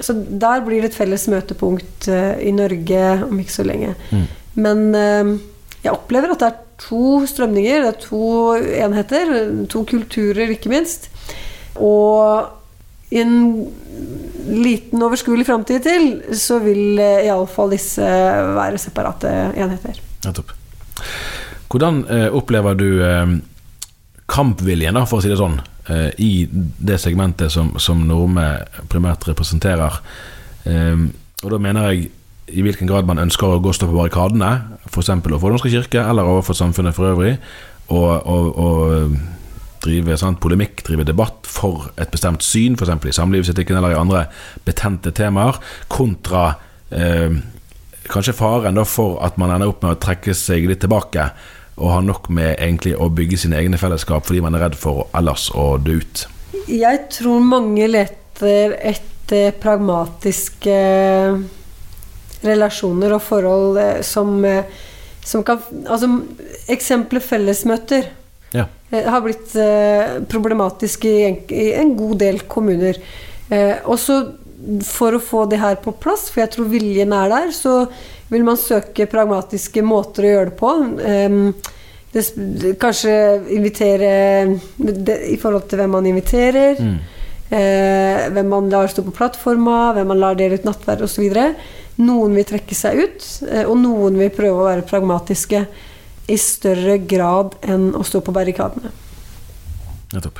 Så 0.00 0.14
der 0.16 0.60
blir 0.64 0.80
det 0.82 0.90
et 0.92 0.98
felles 0.98 1.28
møtepunkt 1.28 2.08
eh, 2.08 2.40
i 2.48 2.50
Norge 2.52 3.22
om 3.28 3.38
ikke 3.38 3.58
så 3.58 3.64
lenge. 3.66 3.94
Mm. 4.10 4.26
Men 4.54 5.40
jeg 5.82 5.92
opplever 5.92 6.32
at 6.32 6.38
det 6.42 6.48
er 6.52 6.58
to 6.78 7.22
strømninger, 7.26 7.82
det 7.82 7.94
er 7.94 8.00
to 8.02 8.52
enheter, 8.54 9.66
to 9.68 9.84
kulturer 9.88 10.50
ikke 10.52 10.68
minst. 10.68 11.08
Og 11.80 12.48
i 13.12 13.20
en 13.20 13.34
liten 14.48 15.02
overskuelig 15.04 15.46
framtid 15.46 15.84
til, 15.84 16.08
så 16.36 16.58
vil 16.64 16.98
eh, 17.00 17.26
iallfall 17.28 17.72
disse 17.74 18.06
være 18.56 18.80
separate 18.80 19.30
enheter. 19.52 20.00
Nettopp. 20.24 20.54
Hvordan 21.72 22.02
eh, 22.10 22.28
opplever 22.34 22.78
du 22.78 22.88
eh, 23.04 23.36
kampviljen, 24.32 24.96
da, 24.96 25.04
for 25.08 25.20
å 25.20 25.24
si 25.24 25.30
det 25.32 25.38
sånn, 25.40 25.60
eh, 25.92 26.08
i 26.24 26.32
det 26.50 26.98
segmentet 27.02 27.52
som, 27.54 27.74
som 27.80 28.02
Norme 28.08 28.48
primært 28.92 29.28
representerer? 29.28 30.00
Eh, 30.68 31.06
og 31.42 31.54
da 31.54 31.60
mener 31.62 31.92
jeg 31.92 32.10
i 32.52 32.64
hvilken 32.64 32.88
grad 32.90 33.06
man 33.08 33.22
ønsker 33.22 33.54
å 33.54 33.60
gå 33.62 33.72
stå 33.72 33.88
på 33.88 33.96
barrikadene, 33.96 34.50
f.eks. 34.90 35.12
overfor 35.14 35.54
Norske 35.54 35.70
kirke 35.72 36.02
eller 36.02 36.28
overfor 36.28 36.58
samfunnet 36.58 36.96
for 36.96 37.12
øvrig, 37.12 37.36
og, 37.92 38.26
og, 38.26 38.58
og 38.58 39.16
drive 39.82 40.16
sant, 40.20 40.40
polemikk, 40.42 40.84
drive 40.86 41.06
debatt 41.08 41.48
for 41.48 41.90
et 42.00 42.12
bestemt 42.12 42.44
syn, 42.46 42.76
f.eks. 42.78 43.08
i 43.08 43.16
samlivsetikken 43.16 43.78
eller 43.78 43.94
i 43.94 43.98
andre 43.98 44.26
betente 44.66 45.12
temaer, 45.16 45.58
kontra 45.92 46.52
eh, 46.90 47.34
kanskje 48.12 48.36
faren 48.36 48.78
da 48.78 48.84
for 48.88 49.18
at 49.24 49.38
man 49.40 49.52
ender 49.54 49.72
opp 49.72 49.82
med 49.84 49.96
å 49.96 50.00
trekke 50.02 50.34
seg 50.36 50.66
litt 50.70 50.82
tilbake 50.84 51.30
og 51.78 51.88
har 51.88 52.04
nok 52.04 52.28
med 52.34 52.54
egentlig 52.58 52.94
å 53.00 53.08
bygge 53.12 53.40
sine 53.44 53.58
egne 53.58 53.80
fellesskap 53.80 54.26
fordi 54.28 54.42
man 54.44 54.56
er 54.56 54.66
redd 54.66 54.76
for 54.78 55.06
ellers 55.16 55.48
å 55.56 55.76
dø 55.82 55.98
ut. 56.02 56.26
Jeg 56.68 57.06
tror 57.14 57.42
mange 57.44 57.88
leter 57.88 58.76
etter 58.76 59.54
pragmatiske 59.62 60.76
relasjoner 62.42 63.14
og 63.16 63.22
forhold 63.24 63.78
eh, 63.80 64.00
som, 64.06 64.34
eh, 64.44 64.64
som 65.24 65.44
kan 65.46 65.62
Altså, 65.86 66.08
eksempelet 66.70 67.24
fellesmøter 67.24 68.10
Ja. 68.52 68.66
eh, 68.90 69.08
har 69.08 69.24
blitt 69.24 69.54
eh, 69.56 70.20
problematisk 70.28 71.06
i 71.08 71.16
en, 71.28 71.36
i 71.48 71.72
en 71.80 71.94
god 71.98 72.18
del 72.24 72.42
kommuner. 72.50 73.00
Også 73.52 73.88
og 73.92 73.98
så 74.00 74.16
for 74.86 75.16
å 75.16 75.20
få 75.20 75.44
det 75.50 75.58
her 75.58 75.74
på 75.82 75.90
plass, 76.00 76.28
for 76.30 76.44
jeg 76.44 76.52
tror 76.54 76.68
viljen 76.70 77.12
er 77.16 77.32
der, 77.32 77.48
så 77.52 77.88
vil 78.30 78.44
man 78.46 78.56
søke 78.56 79.08
pragmatiske 79.10 79.82
måter 79.84 80.24
å 80.24 80.30
gjøre 80.30 80.52
det 80.52 80.58
på. 80.60 80.70
Det, 82.12 82.22
kanskje 82.80 83.16
invitere 83.56 84.12
det, 84.78 85.16
I 85.34 85.36
forhold 85.40 85.66
til 85.68 85.82
hvem 85.82 85.92
man 85.96 86.06
inviterer. 86.08 86.78
Eh, 87.52 88.28
hvem 88.32 88.48
man 88.48 88.70
lar 88.72 88.88
stå 88.88 89.02
på 89.04 89.12
plattforma, 89.12 89.92
hvem 89.92 90.08
man 90.08 90.20
lar 90.22 90.36
dele 90.38 90.56
ut 90.56 90.64
nattverd 90.64 91.04
osv. 91.04 91.26
Noen 92.00 92.36
vil 92.38 92.46
trekke 92.48 92.76
seg 92.76 93.02
ut, 93.02 93.26
eh, 93.50 93.66
og 93.66 93.76
noen 93.82 94.16
vil 94.16 94.30
prøve 94.32 94.62
å 94.62 94.68
være 94.70 94.86
pragmatiske 94.88 95.66
i 96.28 96.36
større 96.38 96.98
grad 97.08 97.56
enn 97.62 97.90
å 97.98 98.04
stå 98.06 98.20
på 98.22 98.32
barrikadene. 98.34 98.92
Nettopp. 100.12 100.38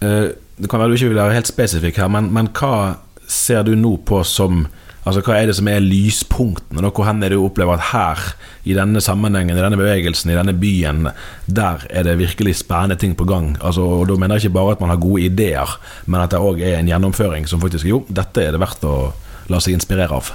Eh, 0.00 0.30
Det 0.56 0.68
kan 0.70 0.78
være 0.78 0.92
du 0.92 0.94
ikke 0.94 1.08
vil 1.10 1.18
være 1.18 1.34
helt 1.34 1.50
spesifikk 1.50 1.96
her, 1.98 2.08
men, 2.08 2.28
men 2.32 2.46
hva 2.54 2.96
ser 3.26 3.64
du 3.66 3.74
nå 3.74 3.96
på 4.06 4.22
som 4.24 4.66
Altså 5.04 5.20
Hva 5.20 5.34
er 5.36 5.50
det 5.50 5.54
som 5.58 5.66
er 5.68 5.82
lyspunktene? 5.84 6.80
da? 6.80 6.88
Hvor 6.88 7.04
hen 7.04 7.18
er 7.20 7.28
det 7.28 7.36
du 7.36 7.42
opplever 7.44 7.74
at 7.76 7.90
her, 7.90 8.20
i 8.64 8.72
denne 8.72 9.02
sammenhengen, 9.04 9.52
i 9.52 9.60
denne 9.60 9.76
bevegelsen, 9.76 10.30
i 10.32 10.36
denne 10.38 10.54
byen, 10.56 11.10
der 11.44 11.84
er 11.90 12.06
det 12.06 12.14
virkelig 12.16 12.54
spennende 12.62 12.96
ting 12.96 13.12
på 13.14 13.26
gang? 13.28 13.50
Altså, 13.60 13.82
og 13.84 14.08
Da 14.08 14.16
mener 14.16 14.38
jeg 14.38 14.46
ikke 14.46 14.54
bare 14.54 14.72
at 14.72 14.80
man 14.80 14.88
har 14.88 14.96
gode 14.96 15.26
ideer, 15.26 15.76
men 16.06 16.22
at 16.22 16.30
det 16.32 16.40
òg 16.40 16.62
er 16.64 16.78
en 16.78 16.88
gjennomføring 16.88 17.44
som 17.46 17.60
faktisk 17.60 17.84
Jo, 17.84 18.06
dette 18.08 18.46
er 18.46 18.56
det 18.56 18.60
verdt 18.64 18.80
å 18.88 19.12
la 19.52 19.60
seg 19.60 19.74
inspirere 19.76 20.08
av. 20.16 20.32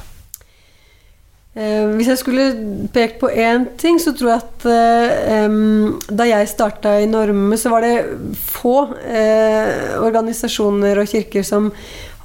Eh, 1.58 1.88
hvis 1.98 2.12
jeg 2.12 2.20
skulle 2.22 2.44
pekt 2.94 3.18
på 3.24 3.32
én 3.34 3.66
ting, 3.82 3.98
så 4.02 4.14
tror 4.14 4.36
jeg 4.36 4.44
at 4.44 4.68
eh, 4.70 5.56
da 6.14 6.28
jeg 6.30 6.52
starta 6.52 7.00
i 7.02 7.10
Norme, 7.10 7.58
så 7.58 7.72
var 7.74 7.86
det 7.86 7.96
få 8.38 8.76
eh, 9.02 9.98
organisasjoner 9.98 11.02
og 11.02 11.10
kirker 11.10 11.48
som 11.48 11.72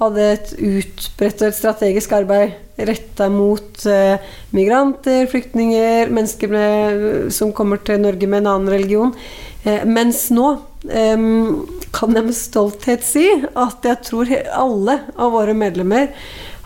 hadde 0.00 0.28
et 0.34 0.52
utbredt 0.58 1.42
og 1.42 1.48
et 1.48 1.56
strategisk 1.56 2.12
arbeid 2.16 2.54
retta 2.76 3.28
mot 3.30 3.86
eh, 3.86 4.20
migranter, 4.54 5.24
flyktninger, 5.30 6.10
mennesker 6.12 6.50
med, 6.50 7.02
som 7.34 7.54
kommer 7.54 7.82
til 7.86 8.02
Norge 8.02 8.28
med 8.28 8.42
en 8.42 8.52
annen 8.52 8.72
religion. 8.74 9.14
Eh, 9.64 9.86
mens 9.86 10.26
nå 10.34 10.50
em, 10.90 11.64
kan 11.94 12.12
jeg 12.12 12.28
med 12.28 12.36
stolthet 12.36 13.06
si 13.06 13.28
at 13.40 13.86
jeg 13.86 14.02
tror 14.10 14.34
alle 14.52 14.98
av 15.14 15.32
våre 15.36 15.54
medlemmer 15.56 16.10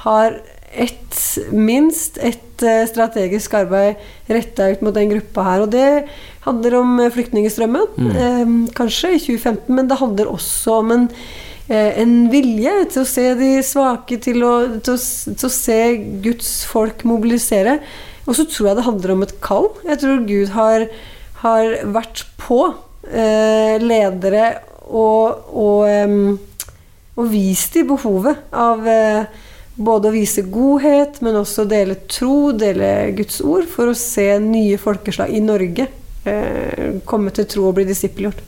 har 0.06 0.40
et, 0.72 1.18
minst 1.54 2.18
et 2.20 2.64
eh, 2.66 2.84
strategisk 2.90 3.54
arbeid 3.58 3.98
retta 4.28 4.68
ut 4.72 4.82
mot 4.84 4.94
den 4.94 5.12
gruppa 5.12 5.44
her. 5.46 5.64
Og 5.64 5.72
det 5.72 5.88
handler 6.46 6.78
om 6.80 6.96
flyktningstrømmen, 7.14 7.92
mm. 7.96 8.10
eh, 8.10 8.54
kanskje, 8.78 9.14
i 9.16 9.20
2015, 9.22 9.74
men 9.74 9.90
det 9.90 10.00
handler 10.00 10.32
også 10.32 10.80
om 10.82 10.94
en, 10.94 11.06
eh, 11.68 12.00
en 12.02 12.16
vilje 12.32 12.74
til 12.94 13.04
å 13.04 13.08
se 13.08 13.26
de 13.38 13.52
svake, 13.66 14.20
til 14.24 14.44
å, 14.46 14.54
til, 14.80 14.98
å, 14.98 15.34
til 15.34 15.48
å 15.48 15.54
se 15.54 15.80
Guds 16.24 16.52
folk 16.68 17.04
mobilisere. 17.08 17.78
Og 18.28 18.36
så 18.36 18.44
tror 18.44 18.70
jeg 18.70 18.78
det 18.78 18.88
handler 18.88 19.14
om 19.14 19.24
et 19.24 19.38
kall. 19.44 19.70
Jeg 19.88 20.02
tror 20.02 20.26
Gud 20.28 20.52
har, 20.52 20.84
har 21.40 21.76
vært 21.96 22.26
på 22.40 22.60
eh, 23.08 23.78
ledere 23.80 24.50
og, 24.88 25.48
og, 25.52 25.88
um, 25.88 26.36
og 27.18 27.30
vist 27.32 27.76
dem 27.76 27.88
behovet 27.90 28.52
av 28.56 28.86
eh, 28.88 29.46
både 29.78 30.10
å 30.10 30.14
vise 30.14 30.42
godhet, 30.50 31.20
men 31.22 31.38
også 31.38 31.64
dele 31.70 32.00
tro, 32.10 32.50
dele 32.52 33.12
Guds 33.18 33.40
ord, 33.46 33.68
for 33.70 33.92
å 33.92 33.96
se 33.96 34.26
nye 34.42 34.78
folkeslag 34.80 35.30
i 35.30 35.42
Norge 35.44 35.86
eh, 36.26 36.98
komme 37.08 37.34
til 37.34 37.46
tro 37.50 37.68
og 37.70 37.78
bli 37.78 37.86
disippelgjort. 37.88 38.42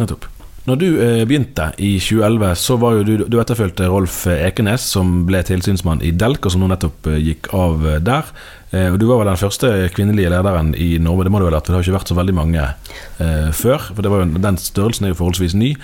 Nettopp. 0.00 0.33
Når 0.64 0.78
du 0.80 0.86
eh, 0.96 1.22
begynte 1.28 1.66
i 1.76 1.98
2011, 2.00 2.54
så 2.56 2.78
var 2.80 2.94
jo 2.96 3.02
du, 3.04 3.12
du 3.28 3.36
etterfulgte 3.36 3.88
Rolf 3.92 4.22
Ekenes, 4.32 4.86
som 4.94 5.26
ble 5.28 5.42
tilsynsmann 5.44 6.00
i 6.00 6.14
Delk, 6.16 6.46
og 6.46 6.54
som 6.54 6.64
nå 6.64 6.70
nettopp 6.72 7.10
eh, 7.12 7.18
gikk 7.20 7.50
av 7.52 7.84
eh, 7.84 7.98
der. 8.00 8.30
Eh, 8.72 8.86
og 8.88 8.96
Du 9.02 9.04
var 9.10 9.20
vel 9.20 9.28
den 9.28 9.42
første 9.42 9.72
kvinnelige 9.92 10.32
lederen 10.32 10.72
i 10.80 10.94
Norge, 11.04 11.26
det 11.26 11.34
må 11.34 11.42
du 11.42 11.50
vel 11.50 11.58
for 11.58 11.68
det 11.68 11.76
har 11.76 11.84
ikke 11.84 11.98
vært 11.98 12.14
så 12.14 12.16
veldig 12.16 12.36
mange 12.40 12.64
eh, 12.64 13.50
før. 13.52 13.90
For 13.90 14.00
det 14.00 14.14
var 14.14 14.24
jo, 14.24 14.40
Den 14.46 14.60
størrelsen 14.62 15.04
er 15.04 15.12
jo 15.12 15.20
forholdsvis 15.20 15.58
ny. 15.60 15.74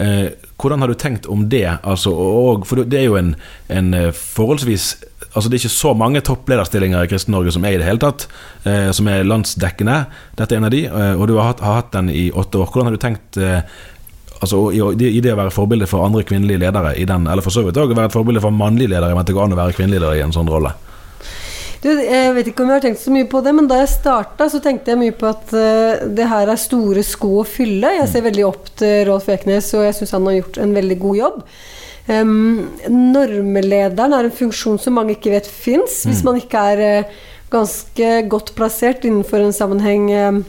Eh, 0.00 0.26
hvordan 0.56 0.80
har 0.80 0.88
du 0.88 0.96
tenkt 1.04 1.28
om 1.28 1.44
det? 1.52 1.66
Altså, 1.84 2.16
og, 2.16 2.64
for 2.68 2.80
det 2.80 3.02
er 3.02 3.10
jo 3.10 3.20
en, 3.20 3.34
en 3.68 3.94
eh, 3.94 4.10
forholdsvis 4.16 4.94
Altså 5.30 5.46
Det 5.46 5.60
er 5.60 5.60
ikke 5.60 5.70
så 5.76 5.90
mange 5.94 6.20
topplederstillinger 6.26 7.04
i 7.06 7.08
Kristen-Norge 7.10 7.52
som 7.54 7.62
er 7.62 7.76
i 7.76 7.78
det 7.78 7.86
hele 7.86 8.00
tatt, 8.02 8.24
eh, 8.66 8.88
som 8.90 9.06
er 9.06 9.22
landsdekkende. 9.22 10.00
Dette 10.34 10.56
er 10.56 10.58
en 10.58 10.66
av 10.66 10.72
de, 10.74 10.80
eh, 10.88 11.12
og 11.14 11.28
du 11.30 11.36
har 11.36 11.52
hatt, 11.52 11.62
har 11.62 11.76
hatt 11.76 11.92
den 11.94 12.08
i 12.10 12.24
åtte 12.34 12.58
år. 12.58 12.66
Hvordan 12.66 12.88
har 12.88 12.96
du 12.96 13.02
tenkt 13.04 13.38
eh, 13.38 13.60
altså, 14.40 14.60
i, 14.72 14.82
i 15.10 15.22
det 15.22 15.34
å 15.34 15.40
være 15.40 15.54
forbilde 15.54 15.88
for 15.90 16.04
andre 16.06 16.24
kvinnelige 16.26 16.64
ledere 16.64 16.94
i 16.98 17.06
den, 17.08 17.28
eller 17.30 17.44
for 17.44 17.54
så 17.54 17.64
vidt 17.66 17.80
òg 17.80 17.94
være 17.94 18.10
et 18.10 18.16
forbilde 18.16 18.42
for 18.44 18.54
mannlige 18.54 18.94
ledere, 18.94 19.16
men 19.16 19.26
det 19.26 19.36
går 19.36 19.48
an 19.48 19.56
å 19.56 19.60
være 19.60 19.76
kvinnelig 19.76 20.00
leder 20.00 20.20
i 20.20 20.24
en 20.26 20.36
sånn 20.36 20.50
rolle? 20.50 20.74
Du, 21.80 21.88
jeg 21.88 22.32
vet 22.36 22.48
ikke 22.50 22.60
om 22.60 22.70
jeg 22.70 22.76
har 22.76 22.84
tenkt 22.84 23.00
så 23.00 23.12
mye 23.12 23.26
på 23.30 23.40
det, 23.40 23.54
men 23.56 23.68
da 23.68 23.78
jeg 23.80 23.92
starta, 23.94 24.50
så 24.52 24.60
tenkte 24.60 24.92
jeg 24.92 25.00
mye 25.00 25.14
på 25.16 25.30
at 25.30 25.52
uh, 25.56 26.02
det 26.12 26.26
her 26.28 26.52
er 26.52 26.60
store 26.60 27.04
sko 27.06 27.38
å 27.40 27.46
fylle. 27.48 27.94
Jeg 27.96 28.10
ser 28.12 28.26
veldig 28.26 28.44
opp 28.44 28.68
til 28.82 29.06
Rolf 29.08 29.30
Eknes, 29.32 29.70
og 29.78 29.86
jeg 29.86 29.96
syns 29.96 30.12
han 30.18 30.28
har 30.28 30.36
gjort 30.42 30.60
en 30.60 30.74
veldig 30.76 30.98
god 31.00 31.20
jobb. 31.22 31.40
Um, 32.10 32.34
normelederen 32.92 34.16
er 34.16 34.28
en 34.28 34.36
funksjon 34.42 34.76
som 34.82 34.98
mange 34.98 35.16
ikke 35.16 35.32
vet 35.32 35.48
fins, 35.48 36.02
hvis 36.04 36.20
man 36.26 36.36
ikke 36.40 36.66
er 36.74 36.84
uh, 36.84 37.18
ganske 37.50 38.12
godt 38.28 38.52
plassert 38.58 39.08
innenfor 39.08 39.40
en 39.40 39.56
sammenheng 39.56 40.10
uh, 40.12 40.42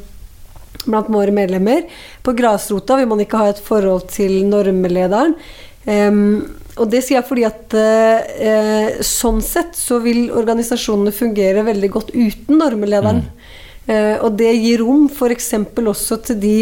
blant 0.88 1.10
våre 1.12 1.34
medlemmer. 1.36 1.86
På 2.24 2.36
grasrota 2.38 2.98
vil 3.00 3.10
man 3.12 3.22
ikke 3.24 3.42
ha 3.42 3.52
et 3.52 3.62
forhold 3.64 4.10
til 4.14 4.42
normelederen. 4.50 5.38
Um, 5.86 6.62
og 6.80 6.88
det 6.92 7.02
sier 7.04 7.20
jeg 7.20 7.28
fordi 7.28 7.44
at 7.48 7.74
eh, 7.76 9.02
sånn 9.04 9.42
sett 9.44 9.76
så 9.76 9.98
vil 10.04 10.30
organisasjonene 10.32 11.12
fungere 11.14 11.66
veldig 11.68 11.90
godt 11.92 12.14
uten 12.16 12.62
normelederen. 12.62 13.26
Mm. 13.26 13.58
Eh, 13.92 14.16
og 14.24 14.38
det 14.40 14.54
gir 14.56 14.84
rom 14.86 15.10
f.eks. 15.12 15.52
også 15.92 16.22
til 16.30 16.40
de 16.42 16.56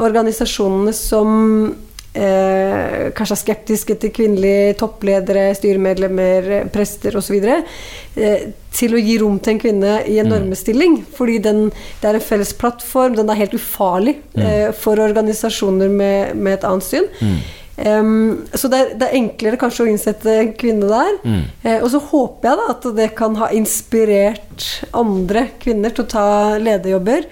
organisasjonene 0.00 0.94
som 0.96 1.30
eh, 2.14 3.10
kanskje 3.16 3.36
er 3.36 3.40
skeptiske 3.42 3.96
til 4.02 4.12
kvinnelige 4.14 4.74
toppledere, 4.80 5.50
styremedlemmer, 5.58 6.50
prester 6.74 7.16
osv. 7.20 7.38
Eh, 7.40 8.48
til 8.74 8.94
å 8.94 9.02
gi 9.02 9.16
rom 9.20 9.38
til 9.42 9.54
en 9.54 9.62
kvinne 9.62 9.94
i 10.06 10.18
en 10.22 10.28
mm. 10.30 10.34
normestilling. 10.34 10.98
Fordi 11.16 11.38
den, 11.46 11.62
det 12.02 12.10
er 12.10 12.18
en 12.18 12.26
felles 12.26 12.52
plattform, 12.58 13.16
den 13.18 13.30
er 13.30 13.40
helt 13.42 13.56
ufarlig 13.58 14.18
mm. 14.34 14.44
eh, 14.44 14.68
for 14.76 15.00
organisasjoner 15.02 15.90
med, 15.92 16.36
med 16.36 16.58
et 16.58 16.68
annet 16.68 16.86
syn. 16.86 17.10
Mm. 17.20 17.40
Um, 17.80 18.48
så 18.52 18.68
det 18.68 18.78
er, 18.78 18.90
det 19.00 19.06
er, 19.06 19.16
enklere 19.16 19.56
kanskje 19.60 19.86
å 19.86 19.88
innsette 19.88 20.32
en 20.42 20.50
kvinne 20.58 20.88
der. 20.90 21.14
Mm. 21.24 21.44
Eh, 21.64 21.78
og 21.78 21.88
så 21.94 22.02
håper 22.10 22.50
jeg 22.50 22.60
da 22.60 22.66
at 22.74 22.90
det 22.98 23.08
kan 23.16 23.38
ha 23.40 23.48
inspirert 23.56 24.66
andre 24.96 25.46
kvinner 25.62 25.94
til 25.94 26.04
å 26.04 26.10
ta 26.10 26.26
lederjobber. 26.60 27.24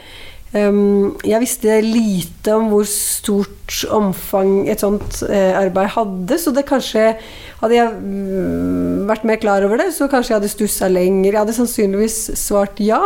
Um, 0.48 1.18
jeg 1.28 1.42
visste 1.42 1.74
lite 1.84 2.54
om 2.56 2.70
hvor 2.72 2.86
stort 2.88 3.82
omfang 3.92 4.62
et 4.72 4.80
sånt 4.80 5.18
uh, 5.28 5.58
arbeid 5.60 5.90
hadde, 5.92 6.38
så 6.40 6.54
det 6.56 6.64
kanskje 6.70 7.10
Hadde 7.58 7.74
jeg 7.74 7.90
um, 7.90 9.08
vært 9.08 9.24
mer 9.26 9.40
klar 9.42 9.64
over 9.66 9.80
det, 9.80 9.88
så 9.96 10.06
kanskje 10.06 10.30
jeg 10.30 10.38
hadde 10.38 10.50
stussa 10.52 10.86
lenger. 10.86 11.32
Jeg 11.32 11.40
hadde 11.40 11.56
sannsynligvis 11.56 12.18
svart 12.38 12.78
ja, 12.78 13.00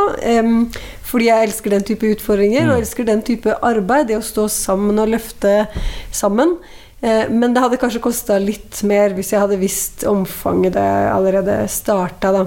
um, 0.45 0.67
fordi 1.09 1.31
jeg 1.31 1.49
elsker 1.49 1.73
den 1.73 1.87
type 1.89 2.11
utfordringer 2.19 2.67
mm. 2.67 2.73
og 2.75 2.83
elsker 2.83 3.09
den 3.09 3.25
type 3.25 3.57
arbeid. 3.65 4.11
Det 4.11 4.19
å 4.21 4.27
stå 4.27 4.45
sammen 4.53 5.01
og 5.01 5.09
løfte 5.15 5.55
sammen. 6.13 6.59
Eh, 7.03 7.31
men 7.31 7.51
det 7.55 7.63
hadde 7.65 7.79
kanskje 7.83 8.03
kosta 8.03 8.37
litt 8.39 8.79
mer 8.87 9.17
hvis 9.17 9.33
jeg 9.35 9.43
hadde 9.43 9.59
visst 9.59 10.05
omfanget 10.07 10.77
det 10.77 10.91
allerede 11.11 11.65
starta, 11.71 12.31
da. 12.37 12.45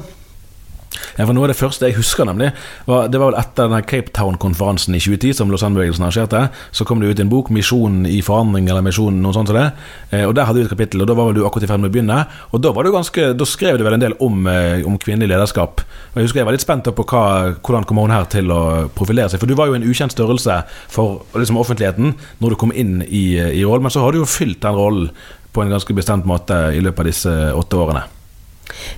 Ja, 1.15 1.23
for 1.23 1.35
Noe 1.35 1.47
av 1.47 1.53
det 1.53 1.59
første 1.59 1.87
jeg 1.87 1.95
husker, 1.95 2.27
nemlig 2.27 2.49
var, 2.89 3.07
Det 3.07 3.19
var 3.21 3.31
vel 3.31 3.39
etter 3.39 3.69
denne 3.69 3.81
Cape 3.87 4.11
Town-konferansen 4.15 4.97
i 4.97 4.99
2010, 4.99 5.37
som 5.37 5.51
Lausanne-bevegelsen 5.51 6.03
arrangerte. 6.03 6.49
Så 6.75 6.83
kom 6.87 6.99
det 6.99 7.13
ut 7.13 7.19
en 7.19 7.31
bok, 7.31 7.49
'Misjonen 7.49 8.05
i 8.05 8.21
forandring', 8.21 8.67
eller 8.69 8.83
'Misjonen', 8.83 9.21
noe 9.23 9.33
sånt 9.33 9.47
som 9.47 9.55
det. 9.55 9.71
Eh, 10.11 10.25
og 10.27 10.35
Der 10.35 10.45
hadde 10.45 10.59
du 10.59 10.65
et 10.65 10.69
kapittel, 10.69 11.01
og 11.01 11.07
da 11.07 11.13
var 11.13 11.31
vel 11.31 11.35
du 11.35 11.45
akkurat 11.45 11.63
i 11.63 11.67
ferd 11.67 11.79
med 11.79 11.91
å 11.91 11.93
begynne. 11.93 12.27
Og 12.51 12.61
da, 12.61 12.71
var 12.71 12.83
du 12.83 12.91
ganske, 12.91 13.37
da 13.37 13.45
skrev 13.45 13.77
du 13.77 13.83
vel 13.83 13.93
en 13.93 13.99
del 13.99 14.13
om, 14.19 14.47
eh, 14.47 14.83
om 14.85 14.97
kvinnelig 14.97 15.29
lederskap. 15.29 15.81
Og 15.81 16.15
Jeg 16.15 16.23
husker 16.25 16.39
jeg 16.39 16.45
var 16.45 16.51
litt 16.51 16.61
spent 16.61 16.83
på 16.83 17.05
hva, 17.05 17.55
hvordan 17.63 17.85
kom 17.85 17.97
hun 17.97 18.11
her 18.11 18.25
til 18.25 18.47
å 18.51 18.89
profilere 18.89 19.29
seg. 19.29 19.39
For 19.39 19.47
du 19.47 19.55
var 19.55 19.67
jo 19.67 19.75
en 19.75 19.83
ukjent 19.83 20.11
størrelse 20.11 20.63
for 20.89 21.21
liksom, 21.33 21.57
offentligheten 21.57 22.15
når 22.41 22.49
du 22.49 22.55
kom 22.55 22.71
inn 22.71 23.01
i, 23.03 23.39
i 23.39 23.63
rollen, 23.63 23.83
men 23.83 23.91
så 23.91 24.01
har 24.01 24.11
du 24.11 24.19
jo 24.19 24.25
fylt 24.25 24.59
den 24.61 24.75
rollen 24.75 25.09
på 25.53 25.63
en 25.63 25.69
ganske 25.69 25.95
bestemt 25.95 26.25
måte 26.25 26.75
i 26.75 26.81
løpet 26.81 26.99
av 26.99 27.05
disse 27.05 27.31
åtte 27.55 27.79
årene. 27.79 28.14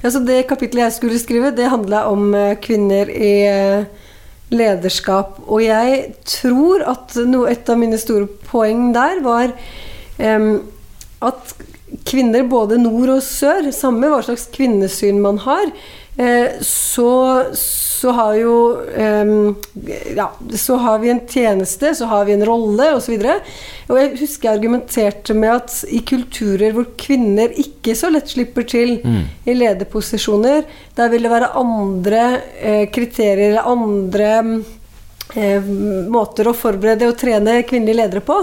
Altså 0.03 0.21
det 0.25 0.45
kapittelet 0.49 0.87
jeg 0.87 0.97
skulle 0.97 1.21
skrive, 1.21 1.53
det 1.55 1.71
handla 1.71 2.05
om 2.11 2.33
eh, 2.37 2.55
kvinner 2.63 3.09
i 3.11 3.33
eh, 3.49 4.07
lederskap. 4.53 5.39
Og 5.47 5.63
jeg 5.65 6.13
tror 6.27 6.85
at 6.87 7.17
noe, 7.27 7.51
et 7.51 7.69
av 7.69 7.79
mine 7.79 7.99
store 8.01 8.29
poeng 8.47 8.91
der 8.95 9.21
var 9.25 9.53
um, 10.21 10.51
at 11.27 11.55
kvinner 12.07 12.47
både 12.47 12.79
nord 12.81 13.17
og 13.17 13.23
sør, 13.23 13.69
samme 13.75 14.09
hva 14.11 14.21
slags 14.25 14.47
kvinnesyn 14.53 15.21
man 15.23 15.39
har, 15.43 15.71
så, 16.65 17.09
så, 17.53 18.11
har 18.17 18.33
jo 18.39 18.53
um, 18.97 19.55
Ja, 20.15 20.31
så 20.57 20.77
har 20.81 20.99
vi 20.99 21.11
en 21.13 21.21
tjeneste, 21.29 21.91
så 21.95 22.07
har 22.09 22.25
vi 22.25 22.33
en 22.33 22.45
rolle, 22.45 22.87
osv. 22.97 23.13
Og, 23.21 23.51
og 23.91 23.99
jeg 24.01 24.15
husker 24.23 24.49
jeg 24.49 24.57
argumenterte 24.57 25.35
med 25.37 25.53
at 25.59 25.75
i 25.93 26.01
kulturer 26.09 26.73
hvor 26.73 26.89
kvinner 26.97 27.53
ikke 27.61 27.93
så 27.97 28.09
lett 28.13 28.33
slipper 28.33 28.65
til 28.65 28.97
mm. 29.03 29.21
i 29.45 29.57
lederposisjoner, 29.59 30.65
der 30.97 31.13
vil 31.13 31.27
det 31.27 31.33
være 31.35 31.53
andre 31.61 32.23
eh, 32.57 32.83
kriterier 32.93 33.61
andre 33.61 34.33
eh, 34.41 34.76
måter 35.35 36.47
å 36.47 36.55
forberede 36.55 37.09
og 37.09 37.17
trene 37.19 37.59
kvinnelige 37.67 37.99
ledere 37.99 38.23
på. 38.25 38.37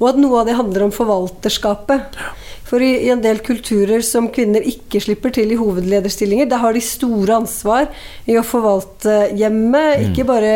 Og 0.00 0.08
at 0.10 0.18
noe 0.20 0.40
av 0.40 0.48
det 0.48 0.58
handler 0.58 0.88
om 0.88 0.94
forvalterskapet. 0.94 2.18
For 2.64 2.82
i, 2.82 2.94
i, 3.04 3.10
en 3.12 3.20
del 3.22 3.38
kulturer 3.44 4.00
som 4.02 4.30
kvinner 4.32 4.64
ikke 4.66 5.02
slipper 5.04 5.34
til 5.36 5.52
i 5.52 5.58
hovedlederstillinger, 5.60 6.48
da 6.48 6.58
har 6.62 6.74
de 6.74 6.80
store 6.82 7.36
ansvar 7.36 7.90
i 8.30 8.38
å 8.40 8.44
forvalte 8.46 9.28
hjemmet. 9.36 10.00
Mm. 10.00 10.06
Ikke 10.08 10.24
bare 10.28 10.52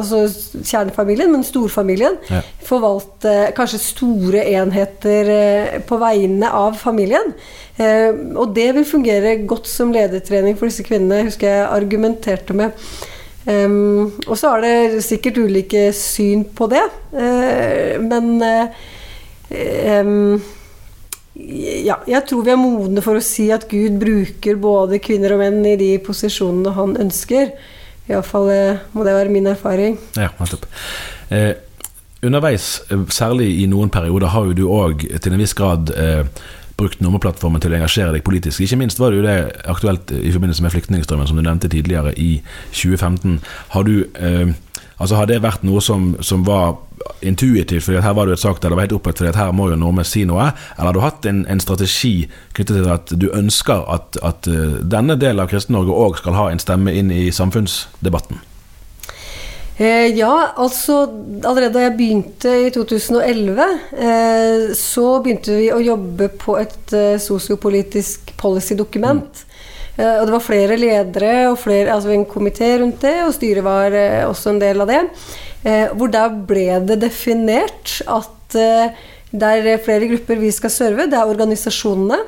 altså, 0.00 0.24
kjernefamilien, 0.58 1.30
men 1.32 1.46
storfamilien. 1.46 2.18
Ja. 2.28 2.42
Forvalte 2.66 3.52
kanskje 3.56 3.80
store 3.84 4.44
enheter 4.52 5.32
eh, 5.36 5.78
på 5.86 6.00
vegne 6.02 6.50
av 6.50 6.76
familien. 6.82 7.32
Eh, 7.78 8.10
og 8.34 8.52
det 8.58 8.68
vil 8.76 8.88
fungere 8.88 9.38
godt 9.46 9.70
som 9.70 9.94
ledertrening 9.94 10.58
for 10.58 10.68
disse 10.68 10.84
kvinnene, 10.86 11.28
husker 11.30 11.48
jeg 11.48 11.70
argumenterte 11.70 12.58
med. 12.58 12.74
Um, 13.42 14.12
og 14.28 14.36
så 14.38 14.52
er 14.54 14.62
det 14.62 15.02
sikkert 15.02 15.40
ulike 15.42 15.88
syn 15.96 16.44
på 16.54 16.68
det, 16.70 16.82
uh, 17.16 17.96
men 18.04 18.36
uh, 18.38 18.84
um, 19.98 20.36
ja, 21.34 21.96
jeg 22.06 22.22
tror 22.28 22.44
vi 22.44 22.52
er 22.52 22.60
modne 22.60 23.02
for 23.04 23.18
å 23.18 23.24
si 23.24 23.48
at 23.54 23.64
Gud 23.70 23.96
bruker 24.00 24.58
både 24.60 25.00
kvinner 25.02 25.34
og 25.34 25.40
menn 25.42 25.62
i 25.66 25.78
de 25.80 25.90
posisjonene 26.04 26.74
han 26.76 26.96
ønsker. 27.00 27.54
Iallfall 28.10 28.50
eh, 28.52 28.82
må 28.92 29.06
det 29.06 29.14
være 29.16 29.32
min 29.32 29.48
erfaring. 29.50 29.96
Ja, 30.18 30.28
nettopp. 30.38 30.66
Eh, 31.32 31.54
underveis, 32.22 32.82
særlig 33.14 33.48
i 33.62 33.68
noen 33.70 33.92
perioder, 33.94 34.32
har 34.34 34.50
jo 34.50 34.58
du 34.58 34.64
òg 34.68 35.06
til 35.22 35.32
en 35.32 35.42
viss 35.42 35.56
grad 35.56 35.94
eh, 35.96 36.26
brukt 36.82 37.00
nummerplattformen 37.04 37.62
til 37.62 37.72
å 37.72 37.78
engasjere 37.80 38.16
deg 38.16 38.26
politisk. 38.26 38.62
Ikke 38.64 38.80
minst 38.80 39.00
var 39.00 39.12
det 39.12 39.22
jo 39.22 39.26
det 39.26 39.38
aktuelt 39.70 40.12
i 40.18 40.34
forbindelse 40.34 40.66
med 40.66 40.74
flyktningstrømmen, 40.74 41.30
som 41.30 41.38
du 41.38 41.44
nevnte 41.46 41.70
tidligere, 41.72 42.14
i 42.18 42.42
2015. 42.74 43.40
Har 43.76 43.88
du 43.88 43.96
eh, 44.18 44.52
Altså 45.02 45.16
Har 45.18 45.26
det 45.26 45.40
vært 45.42 45.64
noe 45.66 45.80
som, 45.82 46.12
som 46.22 46.44
var 46.46 46.76
intuitivt, 47.26 47.82
fordi 47.82 48.02
her 48.04 48.14
var 48.14 48.28
det 48.28 48.36
et 48.36 48.42
sak 48.42 48.60
der 48.62 48.70
det 48.70 48.76
var 48.78 48.86
helt 48.86 48.94
opplagt 48.94 49.18
fordi 49.18 49.32
at 49.32 49.38
her 49.40 49.50
må 49.56 49.66
jo 49.70 49.78
Nordmenn 49.80 50.06
si 50.06 50.22
noe, 50.28 50.52
eller 50.76 50.92
har 50.92 50.94
du 50.94 51.02
hatt 51.02 51.26
en, 51.26 51.40
en 51.50 51.62
strategi 51.62 52.28
knyttet 52.54 52.76
til 52.76 52.92
at 52.92 53.10
du 53.18 53.26
ønsker 53.34 53.82
at, 53.90 54.20
at 54.22 54.46
uh, 54.46 54.78
denne 54.78 55.18
delen 55.18 55.42
av 55.42 55.50
Kristen-Norge 55.50 55.98
òg 56.04 56.22
skal 56.22 56.38
ha 56.38 56.46
en 56.52 56.62
stemme 56.62 56.94
inn 56.94 57.10
i 57.10 57.32
samfunnsdebatten? 57.34 58.38
Eh, 59.76 60.12
ja, 60.18 60.52
altså 60.60 61.06
allerede 61.48 61.72
da 61.78 61.86
jeg 61.86 61.94
begynte 61.96 62.50
i 62.66 62.72
2011, 62.74 63.62
eh, 63.96 64.66
så 64.76 65.06
begynte 65.24 65.56
vi 65.56 65.70
å 65.72 65.80
jobbe 65.80 66.28
på 66.40 66.58
et 66.60 66.92
eh, 66.96 67.16
sosiopolitisk 67.22 68.34
policy-dokument. 68.40 69.40
Mm. 69.40 69.48
Eh, 69.96 70.18
og 70.18 70.26
det 70.28 70.34
var 70.34 70.44
flere 70.44 70.78
ledere 70.80 71.32
og 71.50 71.58
flere, 71.60 71.92
altså 71.94 72.12
en 72.14 72.28
komité 72.28 72.74
rundt 72.80 73.00
det, 73.04 73.16
og 73.26 73.34
styret 73.36 73.64
var 73.64 73.96
eh, 73.96 74.22
også 74.28 74.52
en 74.52 74.60
del 74.62 74.84
av 74.84 74.92
det. 74.92 75.00
Eh, 75.64 75.88
hvor 75.96 76.12
da 76.12 76.26
ble 76.32 76.66
det 76.88 77.00
definert 77.04 77.98
at 78.10 78.28
det 78.52 79.48
er 79.48 79.80
flere 79.80 80.10
grupper 80.10 80.36
vi 80.36 80.50
skal 80.52 80.68
serve. 80.68 81.06
Det 81.08 81.16
er 81.16 81.30
organisasjonene 81.32 82.18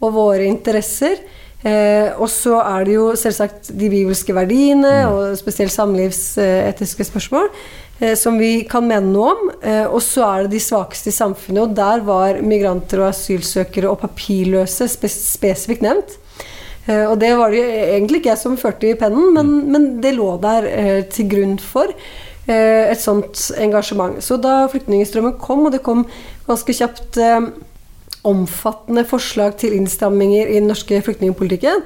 og 0.00 0.14
våre 0.14 0.46
interesser. 0.48 1.20
Eh, 1.60 2.08
og 2.16 2.30
så 2.32 2.56
er 2.62 2.86
det 2.88 2.94
jo 2.94 3.10
selvsagt 3.20 3.68
de 3.76 3.90
bibelske 3.92 4.32
verdiene 4.32 4.94
mm. 5.04 5.10
og 5.12 5.36
spesielt 5.36 5.74
samlivsetiske 5.74 7.04
spørsmål 7.04 7.50
eh, 8.00 8.14
som 8.16 8.38
vi 8.40 8.62
kan 8.68 8.86
mene 8.88 9.12
noe 9.12 9.34
om. 9.34 9.50
Eh, 9.60 9.84
og 9.84 10.00
så 10.04 10.24
er 10.28 10.46
det 10.46 10.54
de 10.54 10.62
svakeste 10.64 11.12
i 11.12 11.18
samfunnet, 11.18 11.62
og 11.66 11.76
der 11.76 12.06
var 12.06 12.40
migranter 12.40 13.04
og 13.04 13.10
asylsøkere 13.10 13.92
og 13.92 14.00
papirløse 14.06 14.88
spes 14.88 15.18
spesifikt 15.34 15.84
nevnt. 15.84 16.16
Eh, 16.86 17.04
og 17.04 17.18
det 17.20 17.34
var 17.36 17.52
det 17.52 17.62
egentlig 17.92 18.22
ikke 18.22 18.32
jeg 18.32 18.40
som 18.40 18.58
førte 18.60 18.88
i 18.88 18.96
pennen, 18.98 19.30
men, 19.36 19.54
mm. 19.60 19.70
men 19.74 19.88
det 20.04 20.16
lå 20.16 20.32
der 20.42 20.68
eh, 20.70 21.02
til 21.12 21.28
grunn 21.30 21.58
for 21.60 21.92
eh, 21.92 22.88
et 22.88 23.02
sånt 23.02 23.50
engasjement. 23.60 24.16
Så 24.24 24.40
da 24.40 24.62
flyktningstrømmen 24.72 25.36
kom, 25.42 25.66
og 25.68 25.76
det 25.76 25.84
kom 25.84 26.06
ganske 26.48 26.74
kjapt 26.80 27.20
omfattende 28.28 29.04
forslag 29.08 29.54
til 29.60 29.74
innstramminger 29.78 30.50
i 30.50 30.58
den 30.58 30.68
norske 30.68 30.98
flyktningpolitikken, 31.04 31.84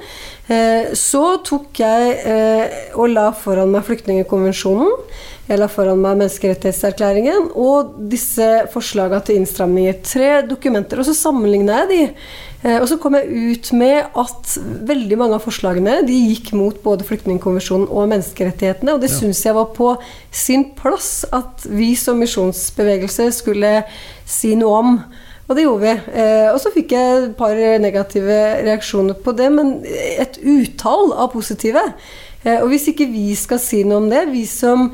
eh, 0.50 0.90
så 0.98 1.38
tok 1.46 1.78
jeg 1.78 2.16
eh, 2.26 2.80
og 2.98 3.12
la 3.12 3.28
foran 3.38 3.70
meg 3.74 3.86
flyktningkonvensjonen. 3.86 4.90
Jeg 5.44 5.60
la 5.60 5.68
foran 5.68 6.00
meg 6.00 6.16
menneskerettighetserklæringen 6.22 7.50
og 7.60 7.98
disse 8.10 8.46
forslagene 8.72 9.20
til 9.26 9.42
innstramninger. 9.42 10.00
Tre 10.06 10.30
dokumenter. 10.48 11.02
Og 11.02 11.06
så 11.06 11.14
sammenligna 11.18 11.82
jeg 11.82 11.90
de. 11.90 12.02
Eh, 12.64 12.78
og 12.80 12.88
så 12.88 12.96
kom 13.00 13.14
jeg 13.18 13.28
ut 13.52 13.72
med 13.76 14.16
at 14.24 14.54
veldig 14.88 15.18
mange 15.20 15.36
av 15.36 15.44
forslagene 15.44 15.98
de 16.08 16.16
gikk 16.30 16.54
mot 16.56 16.80
både 16.82 17.06
flyktningkonvensjonen 17.06 17.90
og 17.92 18.08
menneskerettighetene. 18.14 18.96
Og 18.96 19.04
det 19.04 19.12
ja. 19.12 19.18
syns 19.20 19.44
jeg 19.44 19.54
var 19.54 19.68
på 19.76 19.92
sin 20.32 20.70
plass 20.78 21.28
at 21.30 21.68
vi 21.68 21.92
som 22.00 22.18
misjonsbevegelse 22.24 23.28
skulle 23.36 23.76
si 24.24 24.56
noe 24.58 24.80
om. 24.80 24.98
Og 25.44 25.56
det 25.56 25.66
gjorde 25.66 25.84
vi. 25.84 26.20
Eh, 26.20 26.48
og 26.52 26.60
så 26.62 26.72
fikk 26.72 26.94
jeg 26.96 27.16
et 27.18 27.32
par 27.36 27.58
negative 27.82 28.38
reaksjoner 28.64 29.18
på 29.24 29.34
det, 29.36 29.50
men 29.52 29.74
et 29.84 30.38
utall 30.40 31.12
av 31.12 31.32
positive. 31.34 31.82
Eh, 32.44 32.60
og 32.60 32.68
hvis 32.70 32.90
ikke 32.92 33.08
vi 33.08 33.32
skal 33.38 33.60
si 33.62 33.82
noe 33.88 34.02
om 34.02 34.08
det, 34.12 34.26
vi 34.32 34.44
som 34.48 34.90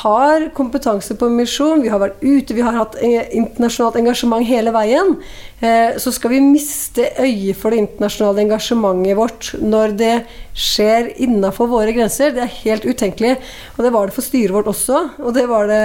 har 0.00 0.48
kompetanse 0.56 1.14
på 1.18 1.28
misjon, 1.30 1.84
vi 1.84 1.92
har 1.92 2.00
vært 2.02 2.22
ute, 2.24 2.56
vi 2.56 2.64
har 2.64 2.74
hatt 2.74 2.96
internasjonalt 3.04 3.98
engasjement 4.00 4.46
hele 4.48 4.72
veien, 4.74 5.12
eh, 5.60 5.98
så 6.00 6.12
skal 6.14 6.32
vi 6.32 6.42
miste 6.42 7.10
øyet 7.20 7.60
for 7.60 7.70
det 7.70 7.84
internasjonale 7.84 8.46
engasjementet 8.46 9.20
vårt 9.20 9.52
når 9.60 9.94
det 10.00 10.14
skjer 10.56 11.12
innafor 11.22 11.70
våre 11.70 11.92
grenser. 11.94 12.32
Det 12.34 12.46
er 12.46 12.58
helt 12.64 12.88
utenkelig. 12.88 13.36
Og 13.76 13.84
det 13.84 13.92
var 13.94 14.08
det 14.08 14.16
for 14.16 14.24
styret 14.26 14.56
vårt 14.56 14.72
også. 14.72 15.04
Og 15.20 15.36
det 15.36 15.46
var 15.50 15.68
det 15.70 15.84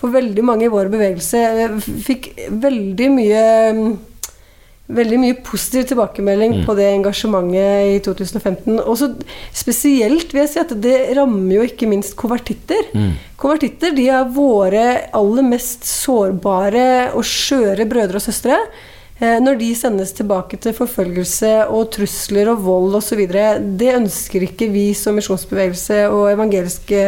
for 0.00 0.14
veldig 0.14 0.46
mange 0.46 0.68
i 0.68 0.72
vår 0.72 0.90
bevegelse 0.92 1.40
fikk 2.06 2.30
veldig 2.62 3.08
mye 3.14 3.44
Veldig 4.84 5.16
mye 5.16 5.34
positiv 5.40 5.86
tilbakemelding 5.88 6.58
mm. 6.58 6.64
på 6.66 6.74
det 6.76 6.90
engasjementet 6.92 7.94
i 7.94 8.00
2015. 8.04 8.82
Og 8.82 8.98
så 9.00 9.08
spesielt 9.56 10.34
vil 10.34 10.42
jeg 10.42 10.50
si 10.52 10.60
at 10.60 10.74
det 10.84 10.98
rammer 11.16 11.54
jo 11.56 11.62
ikke 11.64 11.88
minst 11.88 12.12
konvertitter. 12.20 12.90
Mm. 12.92 13.14
Konvertitter 13.40 13.94
de 13.96 14.10
er 14.12 14.28
våre 14.34 14.84
aller 15.16 15.46
mest 15.46 15.88
sårbare 15.88 17.14
og 17.16 17.24
skjøre 17.24 17.88
brødre 17.88 18.20
og 18.20 18.26
søstre. 18.26 18.60
Eh, 19.22 19.38
når 19.40 19.56
de 19.62 19.70
sendes 19.78 20.12
tilbake 20.18 20.58
til 20.60 20.74
forfølgelse 20.76 21.54
og 21.70 21.88
trusler 21.94 22.52
og 22.52 22.64
vold 22.66 23.00
osv. 23.00 23.24
Det 23.78 23.90
ønsker 23.94 24.48
ikke 24.50 24.68
vi 24.74 24.88
som 24.98 25.16
misjonsbevegelse 25.16 26.04
og 26.10 26.28
evangeliske 26.34 27.06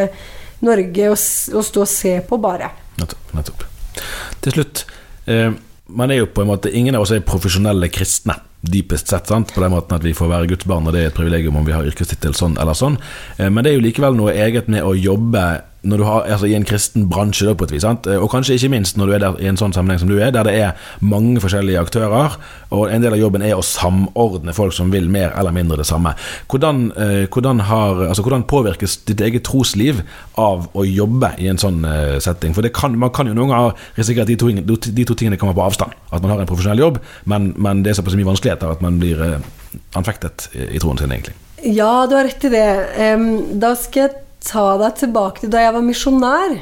Norge 0.64 1.12
å, 1.12 1.16
å 1.16 1.66
stå 1.66 1.84
og 1.84 1.90
se 1.90 2.16
på, 2.24 2.40
bare. 2.40 2.70
Nettopp. 2.96 3.32
nettopp. 3.36 3.66
Til 4.40 4.56
slutt. 4.56 4.86
Eh, 5.28 5.50
man 5.86 6.10
er 6.10 6.22
jo 6.22 6.26
på 6.26 6.42
en 6.42 6.50
måte 6.50 6.72
Ingen 6.72 6.96
av 6.98 7.04
oss 7.04 7.12
er 7.14 7.24
profesjonelle 7.26 7.88
kristne, 7.92 8.34
dypest 8.66 9.08
sett. 9.12 9.28
sant? 9.30 9.52
På 9.54 9.62
den 9.62 9.74
måten 9.74 9.96
at 9.96 10.04
vi 10.04 10.14
får 10.16 10.30
være 10.32 10.50
Guds 10.50 10.66
barn, 10.66 10.86
og 10.86 10.94
det 10.94 11.02
er 11.02 11.12
et 11.12 11.18
privilegium 11.18 11.56
om 11.56 11.66
vi 11.66 11.74
har 11.76 11.86
yrkestittel 11.86 12.34
sånn 12.34 12.58
eller 12.58 12.74
sånn. 12.74 12.98
Eh, 13.38 13.50
men 13.50 13.62
det 13.62 13.72
er 13.72 13.78
jo 13.78 13.86
likevel 13.86 14.18
noe 14.18 14.34
eget 14.34 14.68
med 14.72 14.82
å 14.82 14.96
jobbe 14.96 15.46
når 15.86 16.00
du 16.00 16.04
har, 16.06 16.26
altså, 16.26 16.48
i 16.50 16.56
en 16.58 16.66
kristen 16.66 17.06
bransje, 17.10 17.46
da, 17.46 17.54
på 17.56 17.66
et 17.68 17.74
vis. 17.76 17.84
Sant? 17.84 18.08
Og 18.10 18.28
kanskje 18.32 18.56
ikke 18.58 18.72
minst 18.74 18.98
når 18.98 19.06
du 19.06 19.14
er 19.16 19.22
der, 19.22 19.38
i 19.42 19.50
en 19.50 19.58
sånn 19.60 19.74
sammenheng 19.76 20.02
som 20.02 20.10
du 20.10 20.16
er, 20.18 20.32
der 20.34 20.46
det 20.48 20.54
er 20.58 20.90
mange 21.04 21.40
forskjellige 21.42 21.82
aktører, 21.86 22.36
og 22.74 22.90
en 22.90 23.04
del 23.04 23.14
av 23.14 23.20
jobben 23.20 23.44
er 23.46 23.54
å 23.56 23.64
samordne 23.64 24.54
folk 24.56 24.74
som 24.76 24.90
vil 24.94 25.08
mer 25.12 25.34
eller 25.38 25.54
mindre 25.54 25.78
det 25.80 25.88
samme. 25.88 26.14
Hvordan, 26.50 26.90
eh, 26.96 27.26
hvordan, 27.32 27.62
har, 27.70 28.02
altså, 28.08 28.24
hvordan 28.26 28.46
påvirkes 28.50 28.98
ditt 29.08 29.22
eget 29.22 29.46
trosliv 29.46 30.02
av 30.40 30.68
å 30.74 30.86
jobbe 30.86 31.32
i 31.42 31.50
en 31.52 31.60
sånn 31.60 31.84
eh, 31.86 32.18
setting? 32.22 32.56
For 32.56 32.66
kan, 32.74 32.98
man 32.98 33.14
kan 33.14 33.30
jo 33.30 33.36
noen 33.36 33.54
ganger 33.54 33.88
risikere 33.98 34.26
at 34.26 34.32
de 34.32 34.38
to, 34.40 34.50
de 34.50 35.06
to, 35.06 35.14
tingene 35.14 35.38
kommer 35.40 35.56
på 35.56 35.66
avstand. 35.66 35.94
At 36.10 36.22
man 36.22 36.34
har 36.34 36.42
en 36.42 36.50
profesjonell 36.50 36.82
jobb, 36.82 37.00
men, 37.30 37.52
men 37.56 37.84
det 37.84 37.92
er 37.92 38.00
såpass 38.00 38.18
mye 38.18 38.28
vanskeligheter 38.28 38.74
at 38.74 38.84
man 38.84 39.00
blir 39.02 39.22
eh, 39.22 39.50
anfektet 39.98 40.50
i, 40.52 40.78
troen 40.82 40.98
sin, 40.98 41.12
egentlig. 41.12 41.36
Ja, 41.64 42.06
du 42.08 42.14
har 42.18 42.26
rett 42.26 42.44
i 42.44 42.52
det. 42.52 42.68
Da 43.60 43.72
skal 43.78 44.06
jeg 44.06 44.25
ta 44.44 44.76
deg 44.80 44.98
tilbake 45.00 45.44
til 45.44 45.52
da 45.52 45.62
jeg 45.64 45.76
var 45.76 45.86
misjonær. 45.86 46.56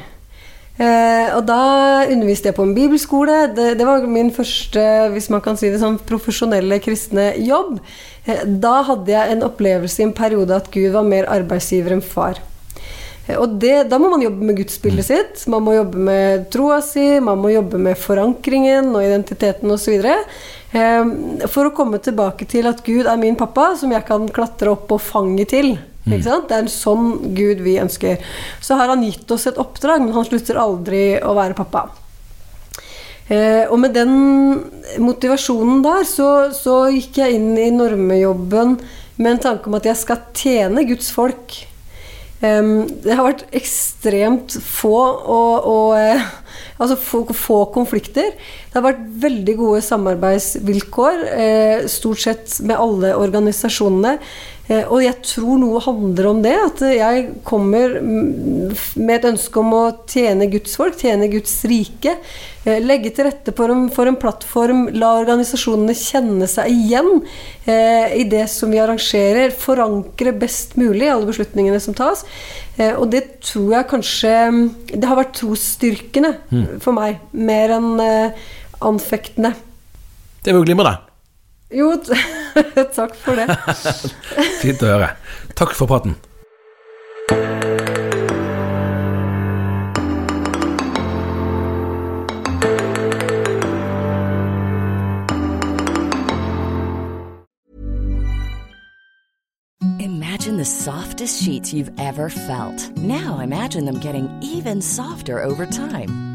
Eh, 0.75 1.29
og 1.31 1.45
da 1.47 2.03
underviste 2.11 2.49
jeg 2.49 2.57
på 2.57 2.65
en 2.67 2.73
bibelskole. 2.75 3.37
Det, 3.55 3.69
det, 3.79 3.85
var 3.87 4.03
min 4.11 4.31
første 4.35 4.81
hvis 5.13 5.29
man 5.31 5.43
kan 5.43 5.59
si 5.59 5.71
det 5.71 5.79
sånn, 5.83 6.01
profesjonelle 6.07 6.81
kristne 6.83 7.31
jobb. 7.39 7.77
Eh, 8.25 8.43
da 8.45 8.81
hadde 8.89 9.13
jeg 9.13 9.35
en 9.35 9.45
opplevelse 9.47 10.01
i 10.01 10.09
en 10.09 10.15
periode 10.15 10.57
at 10.57 10.67
Gud 10.73 10.91
var 10.95 11.07
mer 11.07 11.29
arbeidsgiver 11.31 11.95
enn 11.95 12.03
far. 12.03 12.41
Eh, 13.27 13.37
og 13.39 13.55
det, 13.61 13.87
da 13.91 13.99
må 14.01 14.11
man 14.11 14.25
jobbe 14.25 14.49
med 14.49 14.59
gudsbildet 14.59 15.07
sitt, 15.07 15.47
man 15.51 15.63
må 15.65 15.77
jobbe 15.77 16.01
med 16.09 16.49
troa 16.53 16.81
si, 16.83 17.07
man 17.23 17.39
må 17.41 17.53
jobbe 17.55 17.79
med 17.81 17.99
forankringen 17.99 18.91
og 18.91 19.05
identiteten 19.05 19.71
osv. 19.71 19.95
Eh, 20.75 21.03
for 21.47 21.69
å 21.69 21.75
komme 21.77 22.03
tilbake 22.03 22.47
til 22.51 22.67
at 22.67 22.83
Gud 22.85 23.07
er 23.07 23.21
min 23.21 23.39
pappa, 23.39 23.73
som 23.79 23.95
jeg 23.95 24.03
kan 24.07 24.27
klatre 24.27 24.75
opp 24.75 24.91
og 24.91 25.03
fange 25.03 25.47
til. 25.49 25.77
Mm. 26.05 26.19
Det 26.21 26.53
er 26.53 26.61
en 26.61 26.69
sånn 26.69 27.11
Gud 27.37 27.61
vi 27.65 27.79
ønsker. 27.81 28.21
Så 28.61 28.77
har 28.77 28.91
han 28.93 29.03
gitt 29.05 29.29
oss 29.33 29.47
et 29.49 29.61
oppdrag, 29.61 30.03
men 30.05 30.13
han 30.13 30.27
slutter 30.27 30.59
aldri 30.61 31.05
å 31.17 31.33
være 31.37 31.57
pappa. 31.57 31.87
Eh, 33.25 33.65
og 33.73 33.79
med 33.81 33.95
den 33.97 34.11
motivasjonen 35.01 35.81
der, 35.85 36.03
så, 36.05 36.29
så 36.53 36.83
gikk 36.93 37.17
jeg 37.23 37.39
inn 37.39 37.55
i 37.57 37.71
normejobben 37.73 38.77
med 39.17 39.31
en 39.31 39.45
tanke 39.47 39.71
om 39.71 39.79
at 39.79 39.87
jeg 39.89 39.97
skal 39.97 40.21
tjene 40.37 40.85
Guds 40.85 41.09
folk. 41.15 41.57
Eh, 42.45 42.71
det 43.01 43.17
har 43.17 43.25
vært 43.25 43.47
ekstremt 43.57 44.59
få 44.61 44.93
og, 44.93 45.69
og 45.71 45.97
eh, 45.97 46.21
altså 46.77 46.99
få, 47.01 47.23
få, 47.33 47.59
konflikter. 47.73 48.35
Det 48.35 48.77
har 48.77 48.85
vært 48.85 49.05
veldig 49.25 49.55
gode 49.57 49.81
samarbeidsvilkår, 49.85 51.23
eh, 51.33 51.87
stort 51.91 52.21
sett 52.27 52.59
med 52.61 52.77
alle 52.77 53.15
organisasjonene. 53.17 54.19
Eh, 54.65 54.81
og 54.89 55.03
jeg 55.03 55.19
tror 55.21 55.59
noe 55.61 55.81
handler 55.83 56.29
om 56.31 56.41
det. 56.41 56.55
At 56.57 56.81
jeg 56.89 57.27
kommer 57.45 57.99
med 58.01 59.13
et 59.17 59.27
ønske 59.29 59.61
om 59.61 59.73
å 59.77 59.83
tjene 60.09 60.49
Guds 60.51 60.75
folk, 60.79 60.97
tjene 60.99 61.29
Guds 61.31 61.53
rike. 61.69 62.15
Eh, 62.65 62.81
legge 62.81 63.11
til 63.13 63.27
rette 63.29 63.53
for 63.55 63.73
en, 63.73 63.85
for 63.93 64.09
en 64.09 64.17
plattform, 64.19 64.87
la 64.97 65.13
organisasjonene 65.21 65.95
kjenne 65.97 66.49
seg 66.49 66.73
igjen 66.73 67.11
eh, 67.69 68.17
i 68.21 68.25
det 68.31 68.47
som 68.51 68.73
vi 68.73 68.81
arrangerer. 68.81 69.53
Forankre 69.53 70.33
best 70.41 70.77
mulig 70.81 71.11
alle 71.11 71.29
beslutningene 71.29 71.81
som 71.83 71.97
tas. 71.97 72.25
Eh, 72.79 72.95
og 72.97 73.11
det 73.13 73.23
tror 73.45 73.69
jeg 73.77 73.87
kanskje 73.87 74.31
Det 74.91 75.07
har 75.07 75.15
vært 75.15 75.37
trosstyrkende 75.37 76.33
mm. 76.49 76.65
for 76.83 76.97
meg, 76.97 77.21
mer 77.31 77.77
enn 77.77 77.91
eh, 78.01 78.47
anfektende. 78.85 79.53
Det 80.41 80.53
var 80.53 80.61
jo 80.61 80.67
glimrende. 80.67 81.04
Jo, 81.75 81.91
takk 82.95 83.15
for 83.19 83.35
det. 83.35 83.51
Fint 84.61 84.83
å 84.85 84.93
høre. 84.93 85.09
Takk 85.59 85.75
for 85.75 85.91
praten. 85.91 86.15
Imagine 99.99 100.57
the 100.57 100.63
softest 100.65 101.43
sheets 101.43 101.73
you've 101.73 101.91
ever 101.99 102.29
felt. 102.29 102.89
Now 102.97 103.39
imagine 103.39 103.83
them 103.83 103.99
getting 103.99 104.29
even 104.41 104.81
softer 104.81 105.43
over 105.43 105.65
time. 105.65 106.34